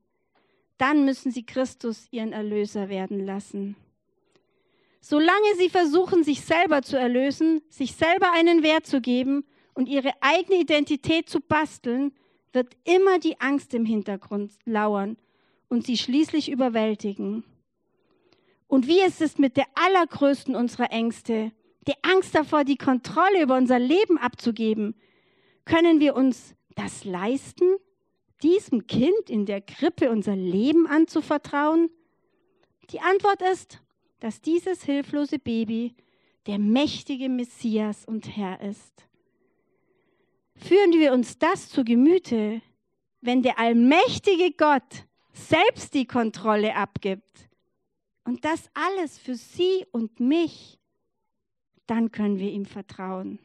dann 0.78 1.06
müssen 1.06 1.32
sie 1.32 1.46
Christus 1.46 2.08
ihren 2.12 2.34
Erlöser 2.34 2.90
werden 2.90 3.26
lassen. 3.26 3.76
Solange 5.00 5.56
sie 5.58 5.70
versuchen, 5.70 6.24
sich 6.24 6.42
selber 6.42 6.82
zu 6.82 7.00
erlösen, 7.00 7.62
sich 7.70 7.94
selber 7.94 8.32
einen 8.34 8.64
Wert 8.64 8.86
zu 8.86 9.00
geben 9.00 9.46
und 9.74 9.88
ihre 9.88 10.12
eigene 10.22 10.60
Identität 10.60 11.30
zu 11.30 11.40
basteln, 11.40 12.12
wird 12.52 12.76
immer 12.84 13.20
die 13.20 13.40
Angst 13.40 13.74
im 13.74 13.86
Hintergrund 13.86 14.52
lauern 14.66 15.18
und 15.70 15.86
sie 15.86 15.98
schließlich 15.98 16.52
überwältigen. 16.52 17.44
Und 18.68 18.88
wie 18.88 19.02
ist 19.02 19.22
es 19.22 19.38
mit 19.38 19.56
der 19.56 19.68
allergrößten 19.76 20.56
unserer 20.56 20.92
Ängste, 20.92 21.52
die 21.88 21.96
Angst 22.04 22.36
davor, 22.36 22.64
die 22.64 22.78
Kontrolle 22.78 23.42
über 23.42 23.56
unser 23.56 23.80
Leben 23.80 24.18
abzugeben, 24.18 24.96
können 25.66 26.00
wir 26.00 26.16
uns 26.16 26.56
das 26.76 27.04
leisten, 27.04 27.78
diesem 28.44 28.88
Kind 28.88 29.30
in 29.30 29.46
der 29.46 29.62
Krippe 29.62 30.12
unser 30.12 30.36
Leben 30.36 30.88
anzuvertrauen? 30.88 31.90
Die 32.92 33.00
Antwort 33.00 33.42
ist, 33.42 33.82
dass 34.20 34.42
dieses 34.42 34.84
hilflose 34.84 35.40
Baby 35.40 35.96
der 36.46 36.60
mächtige 36.60 37.30
Messias 37.30 38.06
und 38.06 38.36
Herr 38.38 38.62
ist. 38.62 39.08
Führen 40.56 40.94
wir 40.94 41.12
uns 41.14 41.38
das 41.38 41.70
zu 41.70 41.84
Gemüte, 41.84 42.62
wenn 43.22 43.44
der 43.44 43.60
allmächtige 43.60 44.52
Gott 44.52 45.06
selbst 45.34 45.94
die 45.94 46.06
Kontrolle 46.06 46.76
abgibt 46.76 47.50
und 48.24 48.44
das 48.44 48.70
alles 48.74 49.20
für 49.20 49.36
Sie 49.36 49.86
und 49.92 50.20
mich 50.20 50.77
dann 51.88 52.12
können 52.12 52.40
wir 52.40 52.52
ihm 52.52 52.66
vertrauen. 52.66 53.40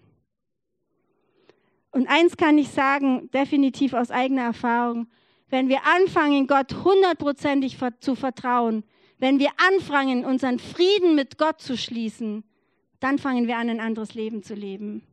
Und 1.90 2.09
eins 2.09 2.37
kann 2.37 2.59
ich 2.59 2.68
sagen, 2.68 3.31
definitiv 3.33 3.92
aus 3.92 4.11
eigener 4.11 4.42
Erfahrung, 4.42 5.09
wenn 5.48 5.68
wir 5.68 5.81
anfangen, 5.85 6.46
Gott 6.46 6.85
hundertprozentig 6.85 7.76
zu 8.00 8.14
vertrauen, 8.14 8.85
wenn 9.18 9.38
wir 9.38 9.50
anfangen, 9.57 10.24
unseren 10.24 10.59
Frieden 10.59 11.14
mit 11.14 11.37
Gott 11.37 11.61
zu 11.61 11.76
schließen, 11.76 12.42
dann 13.00 13.18
fangen 13.18 13.46
wir 13.46 13.59
an, 13.59 13.68
ein 13.68 13.81
anderes 13.81 14.14
Leben 14.14 14.42
zu 14.42 14.55
leben. 14.55 15.07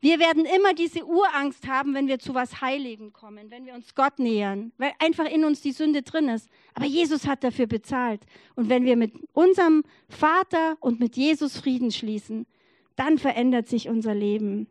Wir 0.00 0.18
werden 0.18 0.44
immer 0.44 0.74
diese 0.74 1.04
Urangst 1.04 1.66
haben, 1.66 1.94
wenn 1.94 2.06
wir 2.06 2.18
zu 2.18 2.34
was 2.34 2.60
Heiligen 2.60 3.12
kommen, 3.12 3.50
wenn 3.50 3.64
wir 3.64 3.74
uns 3.74 3.94
Gott 3.94 4.18
nähern, 4.18 4.72
weil 4.76 4.92
einfach 4.98 5.24
in 5.24 5.44
uns 5.44 5.62
die 5.62 5.72
Sünde 5.72 6.02
drin 6.02 6.28
ist. 6.28 6.48
Aber 6.74 6.84
Jesus 6.84 7.26
hat 7.26 7.42
dafür 7.42 7.66
bezahlt. 7.66 8.20
Und 8.54 8.68
wenn 8.68 8.84
wir 8.84 8.96
mit 8.96 9.14
unserem 9.32 9.84
Vater 10.08 10.76
und 10.80 11.00
mit 11.00 11.16
Jesus 11.16 11.58
Frieden 11.58 11.90
schließen, 11.90 12.46
dann 12.94 13.18
verändert 13.18 13.68
sich 13.68 13.88
unser 13.88 14.14
Leben. 14.14 14.68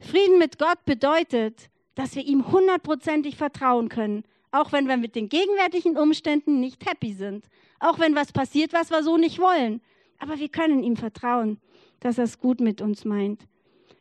Frieden 0.00 0.38
mit 0.38 0.58
Gott 0.58 0.84
bedeutet, 0.84 1.70
dass 1.96 2.14
wir 2.14 2.24
ihm 2.24 2.52
hundertprozentig 2.52 3.36
vertrauen 3.36 3.88
können, 3.88 4.22
auch 4.52 4.70
wenn 4.70 4.86
wir 4.86 4.96
mit 4.96 5.16
den 5.16 5.28
gegenwärtigen 5.28 5.96
Umständen 5.96 6.60
nicht 6.60 6.88
happy 6.88 7.12
sind, 7.12 7.46
auch 7.80 7.98
wenn 7.98 8.14
was 8.14 8.32
passiert, 8.32 8.72
was 8.72 8.90
wir 8.90 9.02
so 9.02 9.16
nicht 9.16 9.40
wollen. 9.40 9.80
Aber 10.20 10.38
wir 10.38 10.48
können 10.48 10.84
ihm 10.84 10.96
vertrauen, 10.96 11.58
dass 12.00 12.18
er 12.18 12.24
es 12.24 12.38
gut 12.38 12.60
mit 12.60 12.80
uns 12.80 13.04
meint. 13.04 13.42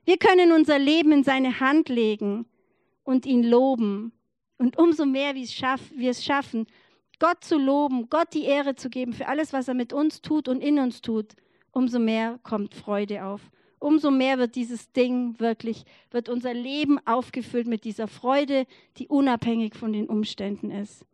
Wir 0.08 0.18
können 0.18 0.54
unser 0.54 0.80
Leben 0.80 1.12
in 1.12 1.26
seine 1.26 1.60
Hand 1.60 1.90
legen 1.90 2.46
und 3.04 3.26
ihn 3.26 3.44
loben. 3.44 4.14
Und 4.58 4.78
umso 4.80 5.06
mehr 5.06 5.36
wir 5.36 6.10
es 6.10 6.24
schaffen, 6.24 6.66
Gott 7.20 7.44
zu 7.44 7.58
loben, 7.58 8.10
Gott 8.10 8.34
die 8.34 8.46
Ehre 8.46 8.76
zu 8.76 8.90
geben 8.90 9.12
für 9.12 9.28
alles, 9.28 9.52
was 9.52 9.68
er 9.68 9.74
mit 9.74 9.92
uns 9.92 10.22
tut 10.22 10.48
und 10.48 10.62
in 10.62 10.80
uns 10.80 11.02
tut, 11.02 11.34
umso 11.72 12.00
mehr 12.00 12.40
kommt 12.44 12.74
Freude 12.74 13.26
auf. 13.26 13.42
Umso 13.80 14.10
mehr 14.10 14.38
wird 14.38 14.56
dieses 14.56 14.94
Ding 14.94 15.38
wirklich, 15.42 15.84
wird 16.10 16.30
unser 16.30 16.54
Leben 16.54 17.06
aufgefüllt 17.06 17.68
mit 17.68 17.84
dieser 17.84 18.08
Freude, 18.08 18.66
die 18.96 19.10
unabhängig 19.10 19.76
von 19.76 19.92
den 19.92 20.08
Umständen 20.08 20.72
ist. 20.72 21.06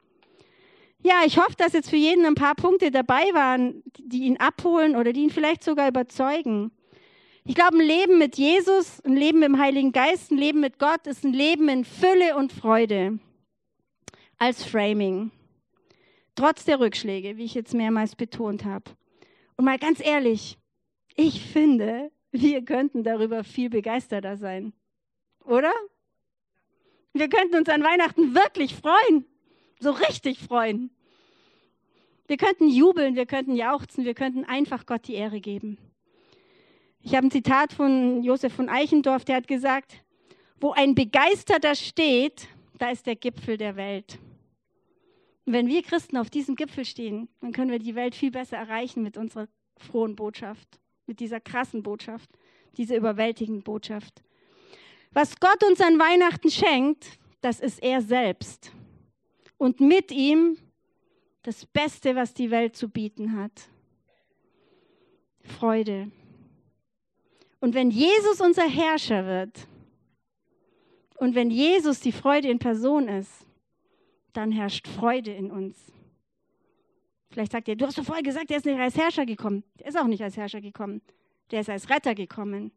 Ja, 1.01 1.23
ich 1.25 1.39
hoffe, 1.39 1.56
dass 1.58 1.73
jetzt 1.73 1.89
für 1.89 1.95
jeden 1.95 2.27
ein 2.27 2.36
paar 2.36 2.53
Punkte 2.53 2.91
dabei 2.91 3.23
waren, 3.34 3.82
die 3.97 4.25
ihn 4.25 4.38
abholen 4.38 4.95
oder 4.95 5.13
die 5.13 5.23
ihn 5.23 5.32
vielleicht 5.32 5.63
sogar 5.63 5.88
überzeugen. 5.88 6.71
Ich 7.45 7.56
glaube, 7.56 7.77
ein 7.77 7.86
Leben 7.86 8.19
mit 8.19 8.38
Jesus, 8.38 9.01
ein 9.03 9.17
Leben 9.17 9.43
im 9.43 9.60
Heiligen 9.60 9.91
Geist, 9.91 10.32
ein 10.32 10.38
Leben 10.38 10.62
mit 10.62 10.79
Gott 10.79 11.06
ist 11.08 11.25
ein 11.25 11.34
Leben 11.34 11.67
in 11.67 11.84
Fülle 11.84 12.38
und 12.38 12.53
Freude 12.53 13.19
als 14.38 14.63
Framing. 14.63 15.29
Trotz 16.36 16.63
der 16.63 16.79
Rückschläge, 16.79 17.36
wie 17.36 17.43
ich 17.43 17.53
jetzt 17.53 17.73
mehrmals 17.73 18.15
betont 18.15 18.63
habe. 18.63 18.91
Und 19.58 19.65
mal 19.65 19.77
ganz 19.77 19.99
ehrlich, 19.99 20.58
ich 21.15 21.41
finde, 21.41 22.12
wir 22.32 22.63
könnten 22.63 23.03
darüber 23.03 23.43
viel 23.43 23.69
begeisterter 23.69 24.38
sein, 24.38 24.71
oder? 25.43 25.73
Wir 27.12 27.27
könnten 27.27 27.58
uns 27.58 27.67
an 27.67 27.84
Weihnachten 27.84 28.34
wirklich 28.34 28.73
freuen, 28.73 29.25
so 29.82 29.91
richtig 29.91 30.39
freuen. 30.39 30.91
Wir 32.27 32.38
könnten 32.38 32.69
jubeln, 32.69 33.15
wir 33.17 33.25
könnten 33.25 33.53
jauchzen, 33.53 34.06
wir 34.06 34.13
könnten 34.13 34.45
einfach 34.45 34.86
Gott 34.86 35.10
die 35.10 35.15
Ehre 35.15 35.41
geben. 35.41 35.77
Ich 37.05 37.13
habe 37.15 37.27
ein 37.27 37.31
Zitat 37.31 37.73
von 37.73 38.23
Josef 38.23 38.53
von 38.53 38.69
Eichendorff, 38.69 39.25
der 39.25 39.35
hat 39.35 39.47
gesagt, 39.47 39.97
wo 40.61 40.71
ein 40.71 40.95
Begeisterter 40.95 41.75
steht, 41.75 42.47
da 42.77 42.91
ist 42.91 43.05
der 43.05 43.17
Gipfel 43.17 43.57
der 43.57 43.75
Welt. 43.75 44.19
Und 45.45 45.51
wenn 45.51 45.67
wir 45.67 45.83
Christen 45.83 46.15
auf 46.15 46.29
diesem 46.29 46.55
Gipfel 46.55 46.85
stehen, 46.85 47.27
dann 47.41 47.51
können 47.51 47.71
wir 47.71 47.79
die 47.79 47.95
Welt 47.95 48.15
viel 48.15 48.31
besser 48.31 48.55
erreichen 48.55 49.03
mit 49.03 49.17
unserer 49.17 49.49
frohen 49.75 50.15
Botschaft, 50.15 50.79
mit 51.05 51.19
dieser 51.19 51.41
krassen 51.41 51.83
Botschaft, 51.83 52.29
dieser 52.77 52.95
überwältigenden 52.95 53.63
Botschaft. 53.63 54.23
Was 55.11 55.37
Gott 55.41 55.61
uns 55.69 55.81
an 55.81 55.99
Weihnachten 55.99 56.49
schenkt, 56.49 57.19
das 57.41 57.59
ist 57.59 57.83
er 57.83 58.01
selbst. 58.01 58.71
Und 59.57 59.81
mit 59.81 60.09
ihm 60.13 60.57
das 61.41 61.65
Beste, 61.65 62.15
was 62.15 62.33
die 62.33 62.49
Welt 62.49 62.77
zu 62.77 62.87
bieten 62.87 63.37
hat. 63.37 63.67
Freude. 65.41 66.09
Und 67.63 67.76
wenn 67.76 67.91
Jesus 67.91 68.41
unser 68.41 68.67
Herrscher 68.67 69.26
wird 69.26 69.69
und 71.15 71.34
wenn 71.34 71.49
Jesus 71.49 72.02
die 72.02 72.12
Freude 72.12 72.49
in 72.49 72.60
Person 72.60 73.08
ist, 73.08 73.32
dann 74.34 74.52
herrscht 74.52 74.86
Freude 74.86 75.32
in 75.32 75.49
uns. 75.49 75.78
Vielleicht 77.32 77.54
sagt 77.54 77.69
ihr, 77.69 77.78
du 77.78 77.86
hast 77.86 77.97
doch 77.97 78.04
vorher 78.04 78.21
gesagt, 78.21 78.49
der 78.49 78.58
ist 78.58 78.65
nicht 78.65 78.78
als 78.78 78.97
Herrscher 78.97 79.26
gekommen. 79.26 79.63
Der 79.80 79.88
ist 79.88 79.97
auch 79.97 80.08
nicht 80.08 80.21
als 80.21 80.36
Herrscher 80.36 80.60
gekommen. 80.60 81.02
Der 81.52 81.62
ist 81.62 81.69
als 81.69 81.89
Retter 81.89 82.13
gekommen. 82.15 82.73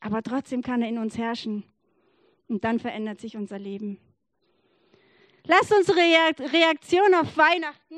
Aber 0.00 0.22
trotzdem 0.22 0.62
kann 0.62 0.80
er 0.80 0.88
in 0.88 0.96
uns 0.96 1.18
herrschen. 1.18 1.64
Und 2.48 2.64
dann 2.64 2.78
verändert 2.78 3.20
sich 3.20 3.36
unser 3.36 3.58
Leben. 3.58 3.98
Lasst 5.44 5.70
unsere 5.70 5.98
Reaktion 5.98 7.14
auf 7.14 7.36
Weihnachten, 7.36 7.96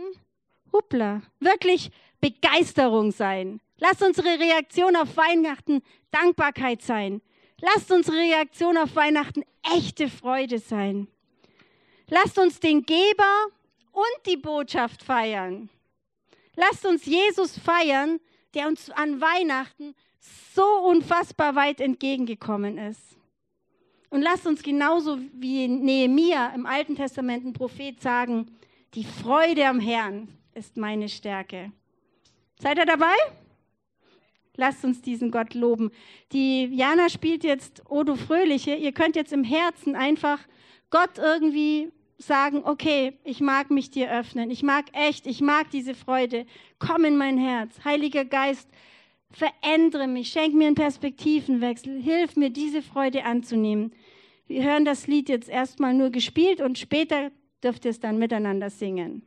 hoppla, 0.72 1.22
wirklich 1.38 1.92
Begeisterung 2.20 3.12
sein. 3.12 3.60
Lasst 3.80 4.02
unsere 4.02 4.38
Reaktion 4.38 4.94
auf 4.94 5.16
Weihnachten 5.16 5.82
Dankbarkeit 6.10 6.82
sein. 6.82 7.22
Lasst 7.60 7.90
unsere 7.90 8.16
Reaktion 8.16 8.76
auf 8.76 8.94
Weihnachten 8.94 9.42
echte 9.74 10.08
Freude 10.08 10.58
sein. 10.58 11.08
Lasst 12.08 12.38
uns 12.38 12.60
den 12.60 12.84
Geber 12.84 13.46
und 13.92 14.26
die 14.26 14.36
Botschaft 14.36 15.02
feiern. 15.02 15.70
Lasst 16.56 16.84
uns 16.84 17.06
Jesus 17.06 17.58
feiern, 17.58 18.20
der 18.54 18.68
uns 18.68 18.90
an 18.90 19.20
Weihnachten 19.20 19.94
so 20.54 20.64
unfassbar 20.64 21.54
weit 21.54 21.80
entgegengekommen 21.80 22.76
ist. 22.76 23.16
Und 24.10 24.22
lasst 24.22 24.46
uns 24.46 24.62
genauso 24.62 25.18
wie 25.32 25.68
Nehemia 25.68 26.48
im 26.54 26.66
Alten 26.66 26.96
Testament 26.96 27.46
ein 27.46 27.52
Prophet 27.52 28.00
sagen, 28.02 28.58
die 28.94 29.04
Freude 29.04 29.66
am 29.66 29.78
Herrn 29.78 30.28
ist 30.52 30.76
meine 30.76 31.08
Stärke. 31.08 31.72
Seid 32.58 32.76
ihr 32.78 32.86
dabei? 32.86 33.14
Lasst 34.60 34.84
uns 34.84 35.00
diesen 35.00 35.30
Gott 35.30 35.54
loben. 35.54 35.90
Die 36.32 36.66
Jana 36.66 37.08
spielt 37.08 37.44
jetzt 37.44 37.82
O 37.88 38.02
du 38.02 38.14
Fröhliche. 38.14 38.74
Ihr 38.74 38.92
könnt 38.92 39.16
jetzt 39.16 39.32
im 39.32 39.42
Herzen 39.42 39.96
einfach 39.96 40.38
Gott 40.90 41.16
irgendwie 41.16 41.90
sagen, 42.18 42.60
okay, 42.66 43.14
ich 43.24 43.40
mag 43.40 43.70
mich 43.70 43.90
dir 43.90 44.12
öffnen. 44.12 44.50
Ich 44.50 44.62
mag 44.62 44.84
echt, 44.92 45.26
ich 45.26 45.40
mag 45.40 45.70
diese 45.70 45.94
Freude. 45.94 46.44
Komm 46.78 47.06
in 47.06 47.16
mein 47.16 47.38
Herz. 47.38 47.82
Heiliger 47.86 48.26
Geist, 48.26 48.68
verändere 49.30 50.06
mich, 50.06 50.28
schenk 50.28 50.54
mir 50.54 50.66
einen 50.66 50.74
Perspektivenwechsel, 50.74 51.98
hilf 51.98 52.36
mir, 52.36 52.50
diese 52.50 52.82
Freude 52.82 53.24
anzunehmen. 53.24 53.94
Wir 54.46 54.62
hören 54.62 54.84
das 54.84 55.06
Lied 55.06 55.30
jetzt 55.30 55.48
erstmal 55.48 55.94
nur 55.94 56.10
gespielt 56.10 56.60
und 56.60 56.78
später 56.78 57.30
dürft 57.64 57.86
ihr 57.86 57.92
es 57.92 58.00
dann 58.00 58.18
miteinander 58.18 58.68
singen. 58.68 59.22